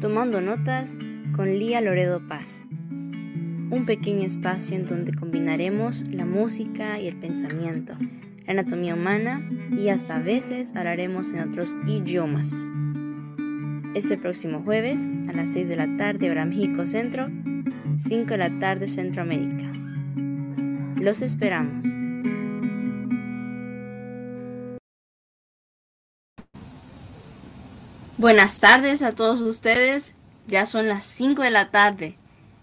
Tomando 0.00 0.40
Notas 0.40 0.98
con 1.34 1.58
Lía 1.58 1.80
Loredo 1.80 2.26
Paz. 2.26 2.62
Un 2.70 3.84
pequeño 3.86 4.22
espacio 4.26 4.76
en 4.76 4.86
donde 4.86 5.12
combinaremos 5.12 6.04
la 6.08 6.24
música 6.24 6.98
y 7.00 7.08
el 7.08 7.16
pensamiento, 7.16 7.94
la 8.46 8.52
anatomía 8.52 8.94
humana 8.94 9.40
y 9.70 9.88
hasta 9.88 10.16
a 10.16 10.22
veces 10.22 10.74
hablaremos 10.76 11.32
en 11.32 11.48
otros 11.48 11.74
idiomas. 11.86 12.52
Este 13.94 14.16
próximo 14.16 14.62
jueves 14.62 15.08
a 15.28 15.32
las 15.32 15.50
6 15.50 15.68
de 15.68 15.76
la 15.76 15.96
tarde 15.96 16.30
hora 16.30 16.44
México 16.44 16.86
Centro, 16.86 17.28
5 17.98 18.26
de 18.26 18.38
la 18.38 18.50
tarde 18.58 18.88
Centroamérica. 18.88 19.72
Los 21.00 21.22
esperamos. 21.22 21.84
Buenas 28.18 28.60
tardes 28.60 29.02
a 29.02 29.12
todos 29.12 29.42
ustedes. 29.42 30.14
Ya 30.46 30.64
son 30.64 30.88
las 30.88 31.04
5 31.04 31.42
de 31.42 31.50
la 31.50 31.70
tarde. 31.70 32.16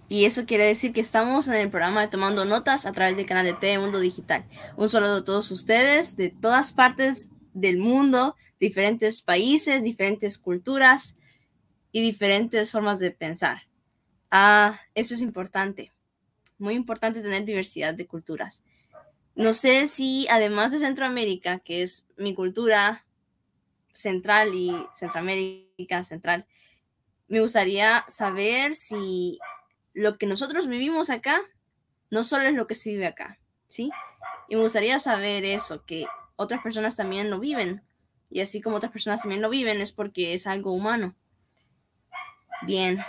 Y 0.10 0.26
eso 0.26 0.48
quiere 0.48 0.66
decir 0.66 0.94
que 0.94 1.02
estamos 1.02 1.48
en 1.48 1.54
el 1.54 1.70
programa 1.70 2.02
de 2.02 2.08
Tomando 2.08 2.44
Notas 2.44 2.88
a 2.88 2.92
través 2.92 3.16
del 3.16 3.28
canal 3.28 3.46
de 3.46 3.54
TV 3.54 3.78
Mundo 3.78 4.00
Digital. 4.00 4.46
Un 4.78 4.90
saludo 4.90 5.18
a 5.18 5.24
todos 5.24 5.52
ustedes 5.52 6.18
de 6.18 6.32
todas 6.32 6.74
partes 6.74 7.30
del 7.54 7.78
mundo, 7.78 8.36
diferentes 8.60 9.22
países, 9.22 9.84
diferentes 9.84 10.40
culturas 10.40 11.18
y 11.92 12.02
diferentes 12.02 12.72
formas 12.72 12.98
de 12.98 13.12
pensar. 13.12 13.68
Ah, 14.32 14.80
eso 14.96 15.14
es 15.14 15.22
importante. 15.22 15.92
Muy 16.58 16.74
importante 16.74 17.22
tener 17.22 17.46
diversidad 17.46 17.94
de 17.94 18.08
culturas. 18.08 18.64
No 19.36 19.54
sé 19.54 19.86
si 19.86 20.28
además 20.32 20.72
de 20.72 20.80
Centroamérica, 20.80 21.60
que 21.60 21.84
es 21.84 22.08
mi 22.18 22.34
cultura, 22.34 23.06
Central 23.94 24.54
y 24.54 24.74
Centroamérica 24.94 26.04
Central. 26.04 26.46
Me 27.28 27.40
gustaría 27.40 28.04
saber 28.08 28.76
si 28.76 29.40
lo 29.94 30.18
que 30.18 30.26
nosotros 30.26 30.68
vivimos 30.68 31.10
acá 31.10 31.42
no 32.10 32.24
solo 32.24 32.44
es 32.44 32.54
lo 32.54 32.68
que 32.68 32.76
se 32.76 32.90
vive 32.90 33.08
acá, 33.08 33.40
¿sí? 33.68 33.92
Y 34.50 34.56
me 34.56 34.64
gustaría 34.64 35.00
saber 35.00 35.46
eso, 35.46 35.86
que 35.86 36.06
otras 36.36 36.62
personas 36.62 36.96
también 36.96 37.30
lo 37.30 37.40
viven. 37.40 37.84
Y 38.30 38.42
así 38.42 38.62
como 38.62 38.78
otras 38.78 38.92
personas 38.92 39.22
también 39.22 39.42
lo 39.42 39.50
viven 39.50 39.80
es 39.80 39.92
porque 39.92 40.34
es 40.34 40.48
algo 40.48 40.74
humano. 40.74 41.16
Bien, 42.64 43.04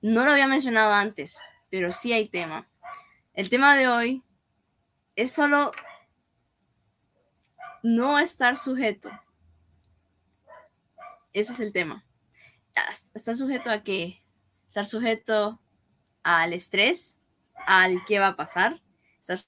no 0.00 0.24
lo 0.24 0.32
había 0.32 0.46
mencionado 0.46 0.92
antes, 0.92 1.38
pero 1.70 1.92
sí 1.92 2.12
hay 2.12 2.28
tema. 2.28 2.68
El 3.32 3.48
tema 3.48 3.76
de 3.76 3.88
hoy 3.88 4.22
es 5.16 5.32
solo 5.32 5.72
no 7.82 8.18
estar 8.18 8.56
sujeto 8.56 9.10
ese 11.34 11.52
es 11.52 11.60
el 11.60 11.72
tema. 11.72 12.06
Está 13.12 13.34
sujeto 13.34 13.70
a 13.70 13.82
qué? 13.82 14.22
Estar 14.66 14.86
sujeto 14.86 15.60
al 16.22 16.52
estrés, 16.52 17.18
al 17.66 18.04
qué 18.04 18.18
va 18.18 18.28
a 18.28 18.36
pasar, 18.36 18.80
estar 19.20 19.38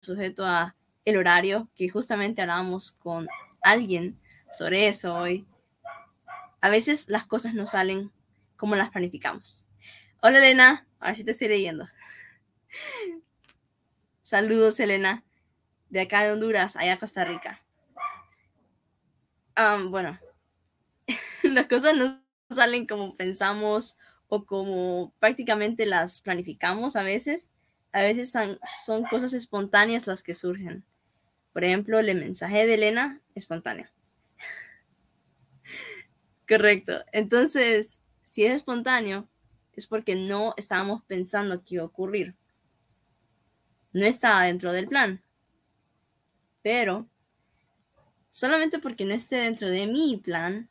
sujeto 0.00 0.44
a 0.44 0.76
el 1.04 1.16
horario, 1.16 1.70
que 1.74 1.88
justamente 1.88 2.42
hablábamos 2.42 2.92
con 2.92 3.28
alguien 3.62 4.20
sobre 4.52 4.88
eso 4.88 5.14
hoy. 5.14 5.46
A 6.60 6.68
veces 6.68 7.08
las 7.08 7.26
cosas 7.26 7.54
no 7.54 7.64
salen 7.64 8.12
como 8.56 8.74
las 8.74 8.90
planificamos. 8.90 9.68
Hola 10.20 10.38
Elena, 10.38 10.86
a 10.98 11.06
ver 11.06 11.16
si 11.16 11.24
te 11.24 11.30
estoy 11.30 11.48
leyendo. 11.48 11.88
Saludos 14.22 14.80
Elena, 14.80 15.24
de 15.90 16.00
acá 16.00 16.24
de 16.24 16.32
Honduras, 16.32 16.76
allá 16.76 16.94
a 16.94 16.98
Costa 16.98 17.24
Rica. 17.24 17.62
bueno, 19.88 20.18
las 21.42 21.66
cosas 21.66 21.96
no 21.96 22.22
salen 22.50 22.86
como 22.86 23.16
pensamos 23.16 23.98
o 24.28 24.44
como 24.44 25.12
prácticamente 25.18 25.86
las 25.86 26.20
planificamos 26.20 26.96
a 26.96 27.02
veces. 27.02 27.52
A 27.92 28.02
veces 28.02 28.30
son, 28.30 29.04
cosas 29.04 29.32
espontáneas 29.32 30.06
las 30.06 30.22
que 30.22 30.34
surgen. 30.34 30.84
Por 31.52 31.64
ejemplo, 31.64 31.98
el 31.98 32.14
mensaje 32.14 32.66
de 32.66 32.74
Elena, 32.74 33.20
espontáneo. 33.34 33.88
Correcto. 36.48 37.04
Entonces, 37.12 38.00
si 38.22 38.44
es 38.44 38.54
espontáneo, 38.54 39.28
es 39.72 39.86
porque 39.86 40.14
no 40.14 40.54
estábamos 40.56 41.02
pensando 41.04 41.64
que 41.64 41.76
iba 41.76 41.84
a 41.84 41.86
ocurrir. 41.86 42.34
No 43.92 44.04
estaba 44.04 44.42
dentro 44.42 44.72
del 44.72 44.88
plan. 44.88 45.22
Pero, 46.62 47.08
solamente 48.28 48.78
porque 48.78 49.06
no 49.06 49.14
esté 49.14 49.36
dentro 49.36 49.68
de 49.68 49.86
mi 49.86 50.18
plan, 50.18 50.68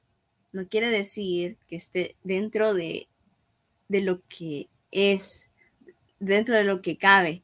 no 0.55 0.67
quiere 0.69 0.87
decir 0.87 1.57
que 1.67 1.75
esté 1.75 2.15
dentro 2.23 2.73
de, 2.73 3.09
de 3.89 4.01
lo 4.01 4.21
que 4.29 4.69
es, 4.89 5.49
dentro 6.19 6.55
de 6.55 6.63
lo 6.63 6.81
que 6.81 6.97
cabe. 6.97 7.43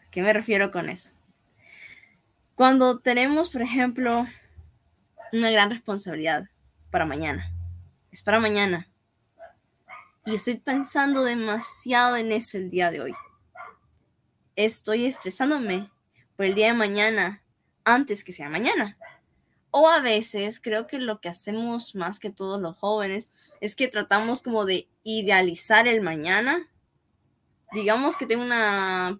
¿A 0.00 0.10
qué 0.12 0.22
me 0.22 0.32
refiero 0.32 0.70
con 0.70 0.88
eso? 0.88 1.14
Cuando 2.54 3.00
tenemos, 3.00 3.50
por 3.50 3.62
ejemplo, 3.62 4.28
una 5.32 5.50
gran 5.50 5.70
responsabilidad 5.70 6.48
para 6.92 7.04
mañana, 7.04 7.52
es 8.12 8.22
para 8.22 8.38
mañana, 8.38 8.88
y 10.24 10.36
estoy 10.36 10.58
pensando 10.58 11.24
demasiado 11.24 12.16
en 12.16 12.30
eso 12.30 12.58
el 12.58 12.70
día 12.70 12.92
de 12.92 13.00
hoy. 13.00 13.12
Estoy 14.54 15.06
estresándome 15.06 15.90
por 16.36 16.46
el 16.46 16.54
día 16.54 16.68
de 16.68 16.74
mañana 16.74 17.42
antes 17.84 18.22
que 18.22 18.32
sea 18.32 18.48
mañana. 18.48 18.96
O 19.74 19.88
a 19.88 20.00
veces 20.00 20.60
creo 20.60 20.86
que 20.86 20.98
lo 20.98 21.20
que 21.20 21.30
hacemos 21.30 21.94
más 21.94 22.20
que 22.20 22.28
todos 22.28 22.60
los 22.60 22.76
jóvenes 22.76 23.30
es 23.62 23.74
que 23.74 23.88
tratamos 23.88 24.42
como 24.42 24.66
de 24.66 24.86
idealizar 25.02 25.88
el 25.88 26.02
mañana. 26.02 26.68
Digamos 27.72 28.18
que 28.18 28.26
tengo 28.26 28.44
una, 28.44 29.18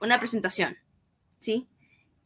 una 0.00 0.18
presentación, 0.18 0.78
¿sí? 1.40 1.68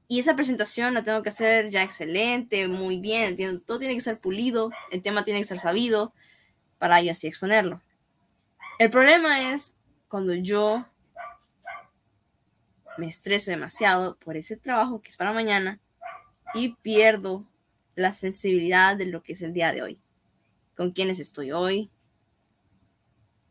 Y 0.06 0.20
esa 0.20 0.36
presentación 0.36 0.94
la 0.94 1.03
tengo 1.03 1.25
que 1.25 1.31
hacer 1.31 1.70
ya 1.70 1.82
excelente, 1.82 2.69
muy 2.69 3.00
bien, 3.00 3.37
todo 3.66 3.81
tiene 3.81 3.97
que 3.97 4.00
ser 4.00 4.20
pulido, 4.20 4.70
el 4.92 5.02
tema 5.02 5.25
tiene 5.25 5.41
que 5.41 5.48
ser 5.48 5.58
sabido 5.58 6.14
para 6.78 7.02
yo 7.02 7.10
así 7.10 7.26
exponerlo. 7.26 7.82
El 8.78 8.91
problema 8.91 9.52
es 9.52 9.76
cuando 10.06 10.34
yo 10.34 10.87
me 12.97 13.08
estreso 13.08 13.50
demasiado 13.50 14.16
por 14.19 14.37
ese 14.37 14.56
trabajo 14.56 15.02
que 15.02 15.08
es 15.08 15.16
para 15.16 15.32
mañana 15.32 15.81
y 16.55 16.75
pierdo 16.77 17.47
la 17.94 18.12
sensibilidad 18.12 18.97
de 18.97 19.06
lo 19.06 19.22
que 19.22 19.33
es 19.33 19.43
el 19.43 19.53
día 19.53 19.72
de 19.72 19.83
hoy. 19.83 20.00
¿Con 20.77 20.93
quiénes 20.93 21.21
estoy 21.21 21.53
hoy? 21.53 21.91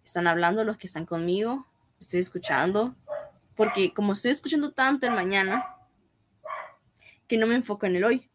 ¿Están 0.04 0.28
hablando 0.28 0.64
los 0.64 0.78
que 0.78 0.88
están 0.88 1.06
conmigo? 1.06 1.68
¿Estoy 2.00 2.20
escuchando? 2.20 2.96
Porque 3.56 3.94
como 3.94 4.14
estoy 4.14 4.32
escuchando 4.32 4.72
tanto 4.72 5.06
el 5.06 5.14
mañana, 5.14 5.76
que 7.28 7.38
no 7.38 7.46
me 7.46 7.56
enfoco 7.56 7.86
en 7.86 7.96
el 7.96 8.04
hoy. 8.04 8.30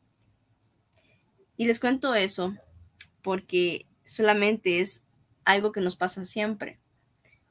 Y 1.57 1.67
les 1.67 1.81
cuento 1.81 2.15
eso 2.15 2.55
porque 3.23 3.87
solamente 4.05 4.81
es 4.81 5.05
algo 5.45 5.73
que 5.73 5.81
nos 5.81 5.97
pasa 5.97 6.25
siempre. 6.25 6.79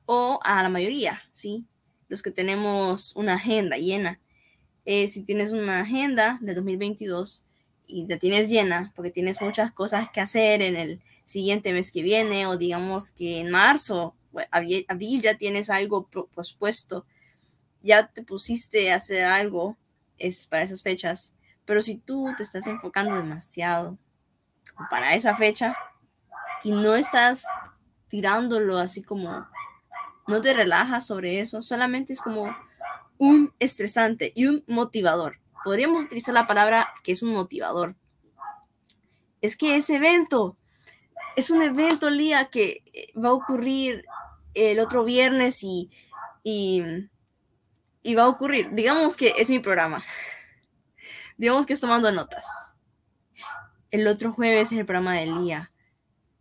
O 0.05 0.39
a 0.43 0.63
la 0.63 0.69
mayoría, 0.69 1.21
¿sí? 1.31 1.65
Los 2.07 2.21
que 2.21 2.31
tenemos 2.31 3.15
una 3.15 3.33
agenda 3.33 3.77
llena 3.77 4.21
eh, 4.85 5.07
si 5.07 5.23
tienes 5.23 5.51
una 5.51 5.79
agenda 5.79 6.37
de 6.41 6.53
2022 6.53 7.45
y 7.87 8.07
la 8.07 8.17
tienes 8.17 8.49
llena 8.49 8.91
porque 8.95 9.11
tienes 9.11 9.41
muchas 9.41 9.71
cosas 9.71 10.09
que 10.09 10.21
hacer 10.21 10.61
en 10.61 10.75
el 10.75 11.01
siguiente 11.23 11.71
mes 11.73 11.91
que 11.91 12.01
viene 12.01 12.47
o 12.47 12.57
digamos 12.57 13.11
que 13.11 13.39
en 13.39 13.49
marzo, 13.49 14.15
abril 14.51 15.21
ya 15.21 15.37
tienes 15.37 15.69
algo 15.69 16.07
pospuesto, 16.33 17.05
ya 17.81 18.07
te 18.07 18.23
pusiste 18.23 18.91
a 18.91 18.95
hacer 18.95 19.25
algo 19.25 19.77
es 20.17 20.47
para 20.47 20.63
esas 20.63 20.83
fechas, 20.83 21.33
pero 21.65 21.81
si 21.81 21.95
tú 21.95 22.33
te 22.37 22.43
estás 22.43 22.67
enfocando 22.67 23.15
demasiado 23.15 23.97
para 24.89 25.13
esa 25.15 25.35
fecha 25.35 25.75
y 26.63 26.71
no 26.71 26.95
estás 26.95 27.43
tirándolo 28.07 28.77
así 28.77 29.03
como, 29.03 29.47
no 30.27 30.41
te 30.41 30.53
relajas 30.53 31.07
sobre 31.07 31.39
eso, 31.39 31.61
solamente 31.61 32.13
es 32.13 32.21
como 32.21 32.55
un 33.23 33.53
estresante 33.59 34.33
y 34.35 34.47
un 34.47 34.63
motivador. 34.67 35.39
Podríamos 35.63 36.03
utilizar 36.03 36.33
la 36.33 36.47
palabra 36.47 36.93
que 37.03 37.13
es 37.13 37.23
un 37.23 37.31
motivador. 37.31 37.95
Es 39.41 39.55
que 39.55 39.75
ese 39.77 39.95
evento 39.95 40.57
es 41.35 41.49
un 41.49 41.61
evento, 41.61 42.09
Lía, 42.09 42.49
que 42.49 42.83
eh, 42.93 43.07
va 43.17 43.29
a 43.29 43.33
ocurrir 43.33 44.05
el 44.53 44.79
otro 44.79 45.03
viernes 45.03 45.63
y, 45.63 45.89
y, 46.43 46.83
va 48.15 48.23
a 48.23 48.27
ocurrir. 48.27 48.69
Digamos 48.73 49.17
que 49.17 49.33
es 49.37 49.49
mi 49.49 49.59
programa. 49.59 50.03
Digamos 51.37 51.65
que 51.65 51.73
es 51.73 51.79
tomando 51.79 52.11
notas. 52.11 52.45
El 53.89 54.07
otro 54.07 54.31
jueves 54.31 54.71
es 54.71 54.77
el 54.77 54.85
programa 54.85 55.15
de 55.15 55.27
Lía. 55.27 55.71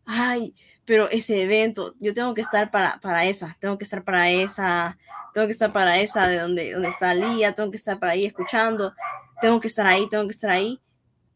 Ay, 0.05 0.55
pero 0.85 1.09
ese 1.11 1.43
evento, 1.43 1.95
yo 2.01 2.13
tengo 2.15 2.35
que 2.35 2.41
estar 2.41 2.71
para, 2.71 2.99
para 3.01 3.25
esa, 3.25 3.57
tengo 3.61 3.79
que 3.79 3.85
estar 3.85 4.03
para 4.05 4.31
esa, 4.31 4.99
tengo 5.33 5.47
que 5.47 5.53
estar 5.53 5.73
para 5.73 5.99
esa 5.99 6.27
de 6.27 6.39
donde, 6.39 6.73
donde 6.73 6.89
está 6.89 7.15
Lía, 7.15 7.55
tengo 7.55 7.71
que 7.71 7.77
estar 7.77 7.99
para 7.99 8.13
ahí 8.13 8.27
escuchando, 8.27 8.95
tengo 9.41 9.61
que 9.61 9.69
estar 9.69 9.87
ahí, 9.87 10.09
tengo 10.09 10.25
que 10.27 10.35
estar 10.35 10.51
ahí. 10.51 10.81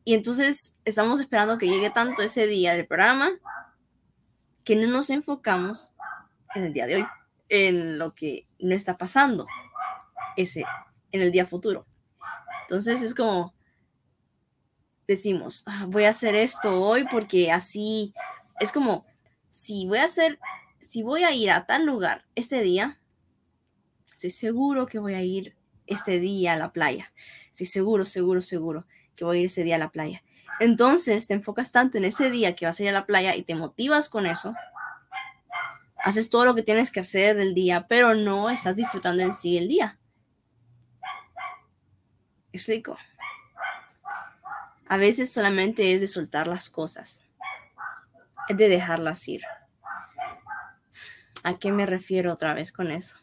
Y 0.04 0.14
entonces 0.14 0.74
estamos 0.84 1.20
esperando 1.20 1.58
que 1.58 1.68
llegue 1.68 1.90
tanto 1.90 2.22
ese 2.22 2.46
día 2.46 2.74
del 2.74 2.86
programa 2.86 3.30
que 4.64 4.76
no 4.76 4.88
nos 4.88 5.10
enfocamos 5.10 5.94
en 6.54 6.64
el 6.64 6.72
día 6.72 6.86
de 6.86 6.96
hoy, 6.96 7.06
en 7.48 7.98
lo 7.98 8.14
que 8.14 8.46
no 8.58 8.74
está 8.74 8.98
pasando 8.98 9.46
ese, 10.36 10.64
en 11.12 11.22
el 11.22 11.30
día 11.30 11.46
futuro. 11.46 11.86
Entonces 12.62 13.02
es 13.02 13.14
como 13.14 13.54
decimos, 15.06 15.62
ah, 15.66 15.86
voy 15.88 16.04
a 16.04 16.10
hacer 16.10 16.34
esto 16.34 16.80
hoy 16.80 17.06
porque 17.10 17.52
así 17.52 18.12
es 18.58 18.72
como 18.72 19.06
si 19.56 19.86
voy 19.86 19.98
a 19.98 20.04
hacer, 20.04 20.38
si 20.80 21.02
voy 21.02 21.24
a 21.24 21.32
ir 21.32 21.50
a 21.50 21.64
tal 21.64 21.86
lugar 21.86 22.26
este 22.34 22.60
día, 22.60 22.98
estoy 24.12 24.28
seguro 24.28 24.84
que 24.84 24.98
voy 24.98 25.14
a 25.14 25.22
ir 25.22 25.56
este 25.86 26.20
día 26.20 26.52
a 26.52 26.56
la 26.56 26.74
playa. 26.74 27.10
Estoy 27.50 27.64
seguro, 27.64 28.04
seguro, 28.04 28.42
seguro 28.42 28.86
que 29.16 29.24
voy 29.24 29.38
a 29.38 29.40
ir 29.40 29.46
ese 29.46 29.64
día 29.64 29.76
a 29.76 29.78
la 29.78 29.88
playa. 29.88 30.22
Entonces 30.60 31.26
te 31.26 31.32
enfocas 31.32 31.72
tanto 31.72 31.96
en 31.96 32.04
ese 32.04 32.30
día 32.30 32.54
que 32.54 32.66
vas 32.66 32.78
a 32.78 32.82
ir 32.82 32.90
a 32.90 32.92
la 32.92 33.06
playa 33.06 33.34
y 33.34 33.44
te 33.44 33.54
motivas 33.54 34.10
con 34.10 34.26
eso. 34.26 34.54
Haces 36.04 36.28
todo 36.28 36.44
lo 36.44 36.54
que 36.54 36.62
tienes 36.62 36.90
que 36.90 37.00
hacer 37.00 37.34
del 37.34 37.54
día, 37.54 37.86
pero 37.88 38.14
no 38.14 38.50
estás 38.50 38.76
disfrutando 38.76 39.22
en 39.22 39.32
sí 39.32 39.56
el 39.56 39.68
día. 39.68 39.98
¿Explico? 42.52 42.98
A 44.86 44.98
veces 44.98 45.32
solamente 45.32 45.94
es 45.94 46.02
de 46.02 46.08
soltar 46.08 46.46
las 46.46 46.68
cosas, 46.68 47.25
es 48.48 48.56
de 48.56 48.68
dejarlas 48.68 49.26
ir. 49.28 49.42
¿A 51.42 51.58
qué 51.58 51.70
me 51.72 51.86
refiero 51.86 52.32
otra 52.32 52.54
vez 52.54 52.72
con 52.72 52.90
eso? 52.90 53.18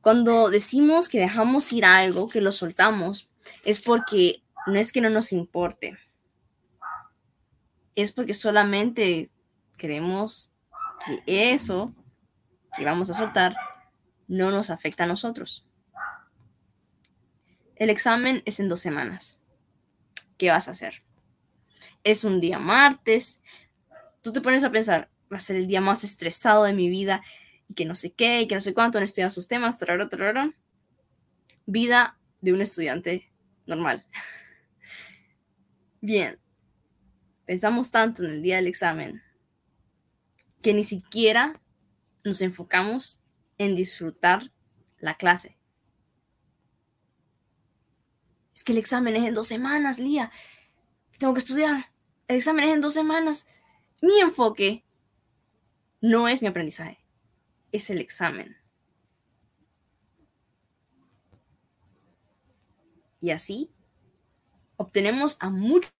Cuando 0.00 0.50
decimos 0.50 1.08
que 1.08 1.18
dejamos 1.18 1.72
ir 1.72 1.84
algo, 1.84 2.28
que 2.28 2.40
lo 2.40 2.52
soltamos, 2.52 3.30
es 3.64 3.80
porque 3.80 4.42
no 4.66 4.78
es 4.78 4.92
que 4.92 5.00
no 5.00 5.10
nos 5.10 5.32
importe, 5.32 5.98
es 7.96 8.12
porque 8.12 8.34
solamente 8.34 9.30
queremos 9.76 10.52
que 11.04 11.52
eso 11.52 11.94
que 12.76 12.84
vamos 12.84 13.10
a 13.10 13.14
soltar 13.14 13.56
no 14.28 14.50
nos 14.50 14.70
afecta 14.70 15.04
a 15.04 15.06
nosotros. 15.06 15.66
El 17.74 17.90
examen 17.90 18.42
es 18.44 18.60
en 18.60 18.68
dos 18.68 18.80
semanas. 18.80 19.38
¿Qué 20.38 20.50
vas 20.50 20.68
a 20.68 20.72
hacer? 20.72 21.02
Es 22.04 22.24
un 22.24 22.40
día 22.40 22.58
martes. 22.58 23.40
Tú 24.26 24.32
te 24.32 24.40
pones 24.40 24.64
a 24.64 24.72
pensar, 24.72 25.08
va 25.32 25.36
a 25.36 25.40
ser 25.40 25.54
el 25.54 25.68
día 25.68 25.80
más 25.80 26.02
estresado 26.02 26.64
de 26.64 26.72
mi 26.72 26.90
vida 26.90 27.22
y 27.68 27.74
que 27.74 27.84
no 27.84 27.94
sé 27.94 28.12
qué, 28.12 28.40
y 28.40 28.48
que 28.48 28.56
no 28.56 28.60
sé 28.60 28.74
cuánto, 28.74 28.98
no 28.98 29.04
estudiado 29.04 29.30
sus 29.30 29.46
temas, 29.46 29.78
Vida 31.64 32.18
de 32.40 32.52
un 32.52 32.60
estudiante 32.60 33.32
normal. 33.66 34.04
Bien, 36.00 36.40
pensamos 37.44 37.92
tanto 37.92 38.24
en 38.24 38.32
el 38.32 38.42
día 38.42 38.56
del 38.56 38.66
examen 38.66 39.22
que 40.60 40.74
ni 40.74 40.82
siquiera 40.82 41.62
nos 42.24 42.40
enfocamos 42.40 43.20
en 43.58 43.76
disfrutar 43.76 44.50
la 44.98 45.14
clase. 45.14 45.56
Es 48.52 48.64
que 48.64 48.72
el 48.72 48.78
examen 48.78 49.14
es 49.14 49.22
en 49.22 49.34
dos 49.34 49.46
semanas, 49.46 50.00
Lía. 50.00 50.32
Tengo 51.16 51.32
que 51.32 51.38
estudiar. 51.38 51.92
El 52.26 52.38
examen 52.38 52.64
es 52.64 52.74
en 52.74 52.80
dos 52.80 52.92
semanas. 52.92 53.46
Mi 54.00 54.20
enfoque 54.20 54.84
no 56.00 56.28
es 56.28 56.42
mi 56.42 56.48
aprendizaje, 56.48 56.98
es 57.72 57.90
el 57.90 58.00
examen. 58.00 58.56
Y 63.20 63.30
así 63.30 63.70
obtenemos 64.76 65.36
a 65.40 65.50
muchos 65.50 65.90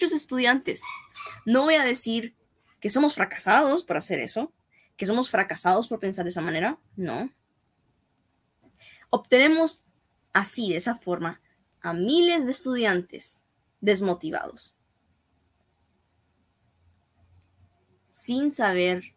estudiantes. 0.00 0.82
No 1.44 1.62
voy 1.62 1.76
a 1.76 1.84
decir 1.84 2.34
que 2.80 2.90
somos 2.90 3.14
fracasados 3.14 3.82
por 3.82 3.96
hacer 3.96 4.20
eso, 4.20 4.52
que 4.96 5.06
somos 5.06 5.30
fracasados 5.30 5.88
por 5.88 6.00
pensar 6.00 6.24
de 6.24 6.30
esa 6.30 6.42
manera, 6.42 6.78
no. 6.96 7.30
Obtenemos 9.10 9.84
así, 10.32 10.70
de 10.70 10.76
esa 10.76 10.96
forma, 10.96 11.40
a 11.80 11.92
miles 11.94 12.44
de 12.44 12.50
estudiantes 12.50 13.44
desmotivados, 13.80 14.75
sin 18.26 18.50
saber 18.50 19.14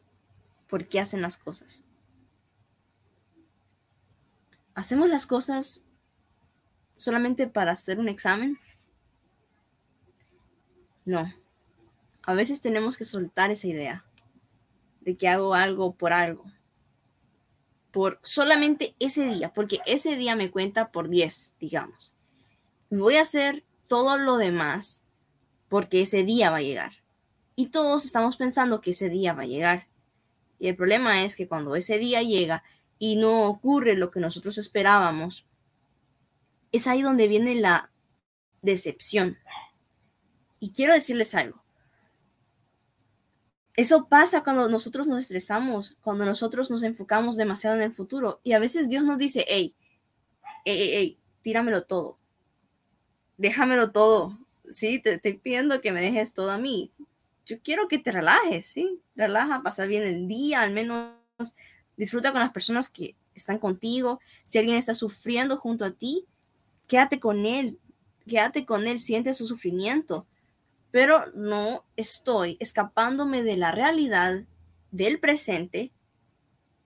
por 0.68 0.88
qué 0.88 1.00
hacen 1.00 1.22
las 1.22 1.38
cosas. 1.38 1.84
¿Hacemos 4.76 5.10
las 5.10 5.26
cosas 5.26 5.84
solamente 6.98 7.48
para 7.48 7.72
hacer 7.72 8.00
un 8.00 8.08
examen? 8.08 8.60
No. 11.06 11.34
A 12.22 12.34
veces 12.34 12.62
tenemos 12.62 12.98
que 12.98 13.04
soltar 13.04 13.52
esa 13.52 13.68
idea 13.68 14.06
de 15.02 15.18
que 15.18 15.28
hago 15.28 15.56
algo 15.56 15.96
por 15.96 16.14
algo. 16.14 16.46
Por 17.92 18.20
solamente 18.22 18.96
ese 19.00 19.26
día, 19.26 19.54
porque 19.54 19.80
ese 19.86 20.16
día 20.16 20.36
me 20.36 20.52
cuenta 20.52 20.92
por 20.92 21.10
10, 21.10 21.56
digamos 21.60 22.14
voy 22.90 23.18
a 23.18 23.22
hacer 23.22 23.64
todo 23.88 24.18
lo 24.18 24.38
demás 24.38 25.04
porque 25.68 26.02
ese 26.02 26.24
día 26.24 26.50
va 26.50 26.58
a 26.58 26.62
llegar. 26.62 26.99
Y 27.60 27.72
todos 27.72 28.06
estamos 28.06 28.38
pensando 28.38 28.80
que 28.80 28.92
ese 28.92 29.10
día 29.10 29.34
va 29.34 29.42
a 29.42 29.46
llegar. 29.46 29.90
Y 30.60 30.70
el 30.70 30.78
problema 30.78 31.26
es 31.26 31.36
que 31.36 31.50
cuando 31.50 31.76
ese 31.76 32.00
día 32.00 32.24
llega 32.24 32.64
y 33.00 33.18
no 33.18 33.50
ocurre 33.50 33.98
lo 33.98 34.12
que 34.12 34.22
nosotros 34.22 34.58
esperábamos, 34.58 35.46
es 36.72 36.88
ahí 36.88 37.02
donde 37.02 37.28
viene 37.28 37.56
la 37.56 37.92
decepción. 38.62 39.38
Y 40.62 40.72
quiero 40.72 40.94
decirles 40.94 41.36
algo. 41.36 41.62
Eso 43.76 44.08
pasa 44.08 44.42
cuando 44.42 44.70
nosotros 44.70 45.06
nos 45.06 45.20
estresamos, 45.24 45.98
cuando 46.00 46.24
nosotros 46.26 46.72
nos 46.72 46.84
enfocamos 46.84 47.36
demasiado 47.36 47.76
en 47.76 47.82
el 47.82 47.92
futuro. 47.92 48.40
Y 48.42 48.54
a 48.54 48.60
veces 48.60 48.88
Dios 48.88 49.04
nos 49.04 49.18
dice, 49.18 49.44
hey, 49.50 49.76
hey, 50.64 50.92
hey, 50.94 51.20
tíramelo 51.42 51.84
todo 51.84 52.20
déjamelo 53.40 53.92
todo, 53.92 54.38
¿sí? 54.70 55.02
Te 55.02 55.14
estoy 55.14 55.34
pidiendo 55.34 55.82
que 55.82 55.92
me 55.92 56.02
dejes 56.02 56.34
todo 56.34 56.52
a 56.52 56.58
mí. 56.58 56.92
Yo 57.50 57.60
quiero 57.64 57.88
que 57.88 57.98
te 57.98 58.12
relajes, 58.12 58.68
¿sí? 58.68 59.02
Relaja, 59.16 59.64
pasa 59.64 59.88
bien 59.88 60.04
el 60.04 60.28
día, 60.28 60.62
al 60.62 60.72
menos 60.72 61.16
disfruta 61.98 62.32
con 62.32 62.42
las 62.42 62.52
personas 62.52 62.90
que 62.90 63.16
están 63.34 63.58
contigo. 63.58 64.20
Si 64.44 64.60
alguien 64.60 64.78
está 64.78 64.94
sufriendo 64.94 65.58
junto 65.58 65.84
a 65.84 65.90
ti, 65.90 66.28
quédate 66.86 67.20
con 67.20 67.48
él, 67.48 67.80
quédate 68.28 68.66
con 68.66 68.86
él, 68.86 69.00
siente 69.00 69.34
su 69.34 69.48
sufrimiento. 69.48 70.28
Pero 70.92 71.26
no 71.34 71.86
estoy 71.96 72.56
escapándome 72.60 73.42
de 73.42 73.58
la 73.58 73.72
realidad 73.72 74.44
del 74.92 75.20
presente, 75.20 75.92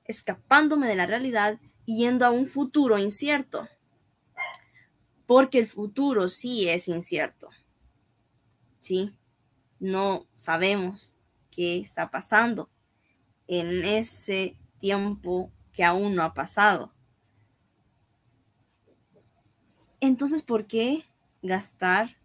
escapándome 0.05 0.87
de 0.87 0.95
la 0.95 1.07
realidad 1.07 1.59
yendo 1.85 2.25
a 2.25 2.31
un 2.31 2.47
futuro 2.47 2.97
incierto 2.97 3.67
porque 5.25 5.57
el 5.57 5.67
futuro 5.67 6.29
sí 6.29 6.69
es 6.69 6.87
incierto. 6.87 7.49
¿Sí? 8.79 9.13
No 9.79 10.25
sabemos 10.35 11.15
qué 11.51 11.79
está 11.79 12.09
pasando 12.09 12.69
en 13.47 13.83
ese 13.83 14.57
tiempo 14.79 15.51
que 15.71 15.83
aún 15.83 16.15
no 16.15 16.23
ha 16.23 16.33
pasado. 16.33 16.93
Entonces, 19.99 20.41
¿por 20.41 20.65
qué 20.67 21.03
gastar 21.41 22.17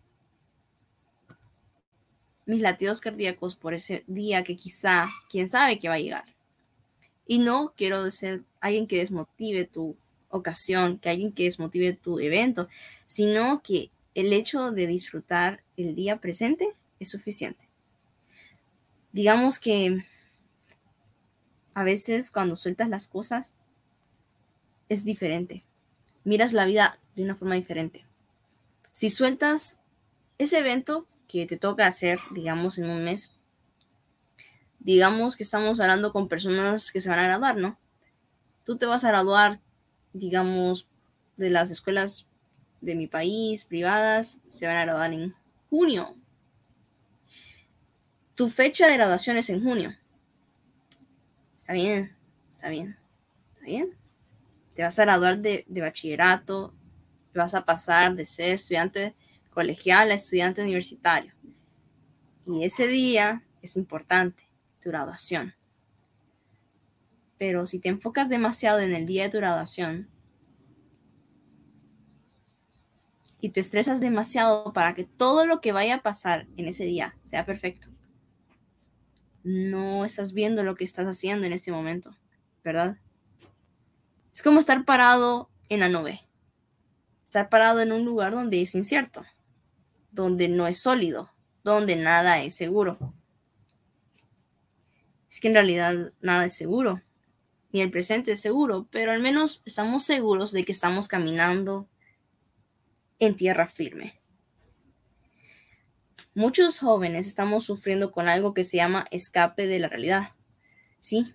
mis 2.44 2.60
latidos 2.60 3.00
cardíacos 3.00 3.56
por 3.56 3.74
ese 3.74 4.04
día 4.06 4.42
que 4.42 4.56
quizá, 4.56 5.08
quién 5.30 5.48
sabe 5.48 5.78
que 5.78 5.88
va 5.88 5.94
a 5.94 6.00
llegar? 6.00 6.24
Y 7.26 7.38
no 7.38 7.74
quiero 7.76 8.10
ser 8.10 8.42
alguien 8.60 8.86
que 8.86 8.98
desmotive 8.98 9.64
tu 9.64 9.96
ocasión, 10.28 10.98
que 10.98 11.10
alguien 11.10 11.32
que 11.32 11.44
desmotive 11.44 11.92
tu 11.92 12.18
evento, 12.18 12.68
sino 13.06 13.62
que 13.62 13.90
el 14.14 14.32
hecho 14.32 14.72
de 14.72 14.86
disfrutar 14.86 15.62
el 15.76 15.94
día 15.94 16.20
presente 16.20 16.74
es 17.00 17.10
suficiente. 17.10 17.68
Digamos 19.12 19.58
que 19.58 20.04
a 21.74 21.84
veces 21.84 22.30
cuando 22.30 22.56
sueltas 22.56 22.88
las 22.88 23.08
cosas 23.08 23.56
es 24.88 25.04
diferente. 25.04 25.64
Miras 26.24 26.52
la 26.52 26.64
vida 26.64 26.98
de 27.14 27.22
una 27.22 27.34
forma 27.34 27.54
diferente. 27.54 28.04
Si 28.92 29.10
sueltas 29.10 29.80
ese 30.38 30.58
evento 30.58 31.06
que 31.28 31.46
te 31.46 31.56
toca 31.56 31.86
hacer, 31.86 32.18
digamos, 32.32 32.78
en 32.78 32.90
un 32.90 33.04
mes, 33.04 33.32
digamos 34.78 35.36
que 35.36 35.42
estamos 35.42 35.80
hablando 35.80 36.12
con 36.12 36.28
personas 36.28 36.90
que 36.92 37.00
se 37.00 37.08
van 37.08 37.18
a 37.18 37.24
graduar, 37.24 37.56
¿no? 37.56 37.78
Tú 38.64 38.76
te 38.76 38.86
vas 38.86 39.04
a 39.04 39.08
graduar 39.08 39.60
digamos, 40.12 40.86
de 41.36 41.50
las 41.50 41.70
escuelas 41.70 42.26
de 42.80 42.94
mi 42.94 43.06
país, 43.06 43.64
privadas, 43.64 44.40
se 44.46 44.66
van 44.66 44.76
a 44.76 44.84
graduar 44.84 45.12
en 45.12 45.34
junio. 45.70 46.16
Tu 48.38 48.46
fecha 48.48 48.86
de 48.86 48.94
graduación 48.94 49.36
es 49.36 49.50
en 49.50 49.64
junio. 49.64 49.96
Está 51.56 51.72
bien, 51.72 52.16
está 52.48 52.68
bien, 52.68 52.96
está 53.52 53.64
bien. 53.64 53.98
Te 54.76 54.84
vas 54.84 54.96
a 54.96 55.02
graduar 55.02 55.40
de, 55.40 55.64
bachillerato, 55.68 56.72
vas 57.34 57.54
a 57.54 57.64
pasar 57.64 58.14
de 58.14 58.24
ser 58.24 58.52
estudiante 58.52 59.16
colegial 59.50 60.12
a 60.12 60.14
estudiante 60.14 60.62
universitario. 60.62 61.34
Y 62.46 62.62
ese 62.62 62.86
día 62.86 63.42
es 63.60 63.76
importante, 63.76 64.44
tu 64.80 64.90
graduación. 64.90 65.56
Pero 67.38 67.66
si 67.66 67.80
te 67.80 67.88
enfocas 67.88 68.28
demasiado 68.28 68.78
en 68.78 68.94
el 68.94 69.04
día 69.04 69.24
de 69.24 69.30
tu 69.30 69.38
graduación 69.38 70.08
y 73.40 73.48
te 73.48 73.58
estresas 73.58 73.98
demasiado 73.98 74.72
para 74.72 74.94
que 74.94 75.02
todo 75.02 75.44
lo 75.44 75.60
que 75.60 75.72
vaya 75.72 75.96
a 75.96 76.02
pasar 76.02 76.46
en 76.56 76.68
ese 76.68 76.84
día 76.84 77.16
sea 77.24 77.44
perfecto, 77.44 77.97
no 79.48 80.04
estás 80.04 80.34
viendo 80.34 80.62
lo 80.62 80.74
que 80.74 80.84
estás 80.84 81.06
haciendo 81.06 81.46
en 81.46 81.54
este 81.54 81.72
momento, 81.72 82.14
¿verdad? 82.62 82.98
Es 84.32 84.42
como 84.42 84.58
estar 84.58 84.84
parado 84.84 85.48
en 85.70 85.80
la 85.80 85.88
nube, 85.88 86.20
estar 87.24 87.48
parado 87.48 87.80
en 87.80 87.92
un 87.92 88.04
lugar 88.04 88.32
donde 88.32 88.60
es 88.60 88.74
incierto, 88.74 89.24
donde 90.10 90.48
no 90.48 90.66
es 90.66 90.78
sólido, 90.78 91.30
donde 91.64 91.96
nada 91.96 92.42
es 92.42 92.54
seguro. 92.56 93.14
Es 95.30 95.40
que 95.40 95.48
en 95.48 95.54
realidad 95.54 96.12
nada 96.20 96.44
es 96.44 96.54
seguro, 96.54 97.00
ni 97.72 97.80
el 97.80 97.90
presente 97.90 98.32
es 98.32 98.40
seguro, 98.40 98.86
pero 98.90 99.12
al 99.12 99.22
menos 99.22 99.62
estamos 99.64 100.04
seguros 100.04 100.52
de 100.52 100.66
que 100.66 100.72
estamos 100.72 101.08
caminando 101.08 101.88
en 103.18 103.34
tierra 103.34 103.66
firme. 103.66 104.20
Muchos 106.38 106.78
jóvenes 106.78 107.26
estamos 107.26 107.64
sufriendo 107.64 108.12
con 108.12 108.28
algo 108.28 108.54
que 108.54 108.62
se 108.62 108.76
llama 108.76 109.08
escape 109.10 109.66
de 109.66 109.80
la 109.80 109.88
realidad. 109.88 110.34
¿Sí? 111.00 111.34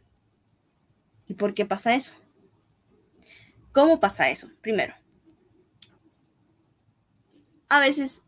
¿Y 1.27 1.33
por 1.33 1.53
qué 1.53 1.65
pasa 1.65 1.93
eso? 1.93 2.13
¿Cómo 3.73 3.99
pasa 3.99 4.29
eso? 4.29 4.49
Primero, 4.61 4.95
a 7.67 7.81
veces 7.81 8.23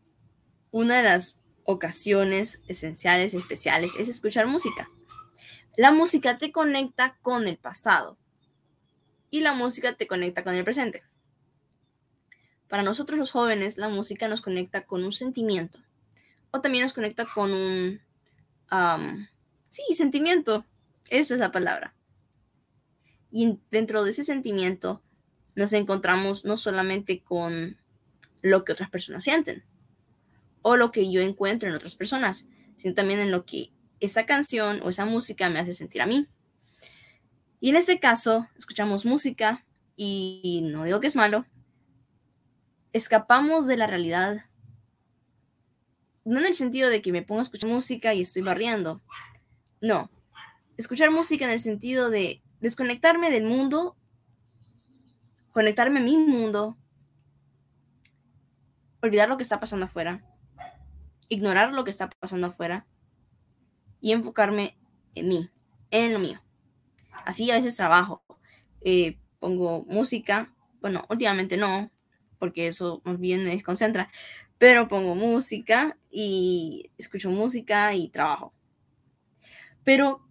una 0.72 0.98
de 0.98 1.04
las 1.04 1.40
ocasiones 1.64 2.62
esenciales 2.68 3.34
y 3.34 3.38
especiales 3.38 3.94
es 3.98 4.10
escuchar 4.10 4.46
música. 4.46 4.90
La 5.78 5.92
música 5.94 6.38
te 6.38 6.52
conecta 6.52 7.16
con 7.22 7.48
el 7.48 7.56
pasado 7.56 8.18
y 9.30 9.40
la 9.40 9.54
música 9.54 9.94
te 9.94 10.08
conecta 10.08 10.44
con 10.44 10.54
el 10.56 10.66
presente. 10.66 11.04
Para 12.68 12.84
nosotros 12.84 13.18
los 13.18 13.32
jóvenes, 13.32 13.78
la 13.78 13.88
música 13.88 14.28
nos 14.28 14.42
conecta 14.42 14.82
con 14.82 15.06
un 15.06 15.14
sentimiento 15.14 15.85
o 16.56 16.62
también 16.62 16.84
nos 16.84 16.94
conecta 16.94 17.26
con 17.26 17.54
un... 17.54 18.02
sí, 19.68 19.84
sentimiento. 19.94 20.66
Esa 21.10 21.34
es 21.34 21.40
la 21.40 21.52
palabra. 21.52 21.94
Y 23.30 23.60
dentro 23.70 24.04
de 24.04 24.12
ese 24.12 24.24
sentimiento 24.24 25.04
nos 25.56 25.74
encontramos 25.74 26.46
no 26.46 26.56
solamente 26.56 27.22
con 27.22 27.78
lo 28.42 28.64
que 28.64 28.72
otras 28.72 28.90
personas 28.90 29.24
sienten 29.24 29.66
o 30.62 30.78
lo 30.78 30.92
que 30.92 31.12
yo 31.12 31.22
encuentro 31.22 31.68
en 31.68 31.76
otras 31.76 31.96
personas, 31.96 32.48
sino 32.76 32.94
también 32.94 33.20
en 33.20 33.32
lo 33.32 33.46
que 33.46 33.72
esa 34.00 34.26
canción 34.26 34.82
o 34.82 34.90
esa 34.90 35.06
música 35.06 35.50
me 35.50 35.60
hace 35.60 35.74
sentir 35.74 36.02
a 36.02 36.06
mí. 36.08 36.28
Y 37.60 37.70
en 37.70 37.76
este 37.76 38.00
caso, 38.00 38.48
escuchamos 38.58 39.06
música 39.06 39.66
y 39.98 40.62
no 40.64 40.86
digo 40.86 41.02
que 41.02 41.08
es 41.08 41.16
malo, 41.16 41.46
escapamos 42.94 43.68
de 43.68 43.78
la 43.78 43.88
realidad. 43.88 44.46
No 46.26 46.40
en 46.40 46.46
el 46.48 46.56
sentido 46.56 46.90
de 46.90 47.02
que 47.02 47.12
me 47.12 47.22
pongo 47.22 47.40
a 47.40 47.44
escuchar 47.44 47.70
música 47.70 48.14
y 48.14 48.22
estoy 48.22 48.42
barriendo. 48.42 49.02
No. 49.80 50.10
Escuchar 50.76 51.12
música 51.12 51.46
en 51.46 51.52
el 51.52 51.60
sentido 51.60 52.10
de 52.10 52.42
desconectarme 52.60 53.30
del 53.30 53.46
mundo, 53.46 53.96
conectarme 55.52 56.00
a 56.00 56.04
mi 56.04 56.18
mundo, 56.18 56.78
olvidar 59.02 59.30
lo 59.30 59.38
que 59.38 59.44
está 59.44 59.60
pasando 59.60 59.86
afuera, 59.86 60.26
ignorar 61.30 61.74
lo 61.74 61.84
que 61.84 61.92
está 61.92 62.10
pasando 62.10 62.48
afuera 62.48 62.88
y 64.02 64.12
enfocarme 64.12 64.78
en 65.14 65.28
mí, 65.28 65.50
en 65.92 66.14
lo 66.14 66.20
mío. 66.20 66.42
Así 67.26 67.50
a 67.52 67.56
veces 67.56 67.76
trabajo. 67.76 68.24
Eh, 68.82 69.20
pongo 69.40 69.86
música, 69.86 70.54
bueno, 70.82 71.06
últimamente 71.10 71.58
no, 71.58 71.92
porque 72.40 72.68
eso 72.68 73.02
más 73.06 73.20
bien 73.20 73.44
me 73.44 73.52
desconcentra, 73.52 74.12
pero 74.58 74.88
pongo 74.88 75.16
música 75.16 75.98
y 76.10 76.92
escucho 76.98 77.30
música 77.30 77.94
y 77.94 78.10
trabajo. 78.10 78.54
Pero 79.84 80.28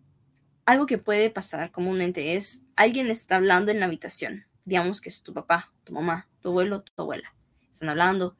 algo 0.65 0.87
que 0.87 0.99
puede 0.99 1.31
pasar 1.31 1.71
comúnmente 1.71 2.37
es 2.37 2.65
alguien 2.77 3.11
está 3.11 3.37
hablando 3.37 3.71
en 3.71 3.81
la 3.81 3.87
habitación, 3.87 4.47
digamos 4.65 5.01
que 5.01 5.09
es 5.09 5.23
tu 5.23 5.35
papá, 5.35 5.73
tu 5.85 5.93
mamá, 5.93 6.29
tu 6.41 6.49
abuelo, 6.49 6.83
tu 6.83 6.93
abuela. 6.97 7.35
Están 7.71 7.91
hablando 7.91 8.37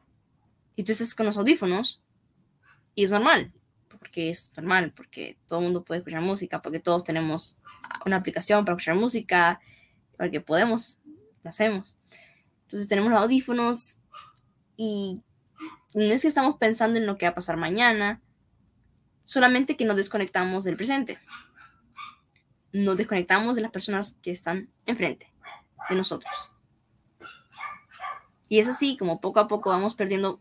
y 0.77 0.85
tú 0.85 0.93
estás 0.93 1.15
con 1.15 1.27
los 1.27 1.37
audífonos 1.37 2.03
y 2.95 3.05
es 3.05 3.11
normal, 3.11 3.53
porque 3.89 4.31
es 4.31 4.51
normal, 4.57 4.93
porque 4.95 5.39
todo 5.47 5.59
el 5.59 5.65
mundo 5.67 5.85
puede 5.85 5.99
escuchar 5.99 6.23
música, 6.23 6.63
porque 6.63 6.81
todos 6.81 7.05
tenemos 7.05 7.57
una 8.07 8.17
aplicación 8.17 8.65
para 8.65 8.77
escuchar 8.77 8.97
música, 8.97 9.61
porque 10.17 10.41
podemos, 10.41 10.99
lo 11.43 11.51
hacemos. 11.51 11.99
Entonces 12.63 12.89
tenemos 12.89 13.11
los 13.11 13.21
audífonos 13.21 13.99
y 14.77 15.21
no 15.95 16.03
es 16.13 16.23
que 16.23 16.29
estamos 16.29 16.57
pensando 16.57 16.99
en 16.99 17.07
lo 17.07 17.17
que 17.17 17.27
va 17.27 17.31
a 17.31 17.35
pasar 17.35 17.57
mañana, 17.57 18.21
solamente 19.25 19.77
que 19.77 19.85
nos 19.85 19.97
desconectamos 19.97 20.65
del 20.65 20.77
presente. 20.77 21.19
Nos 22.73 22.97
desconectamos 22.97 23.57
de 23.57 23.63
las 23.63 23.71
personas 23.71 24.17
que 24.21 24.31
están 24.31 24.69
enfrente 24.87 25.33
de 25.89 25.97
nosotros. 25.97 26.33
Y 28.49 28.59
es 28.59 28.69
así 28.69 28.97
como 28.97 29.21
poco 29.21 29.41
a 29.41 29.49
poco 29.49 29.71
vamos 29.71 29.95
perdiendo 29.95 30.41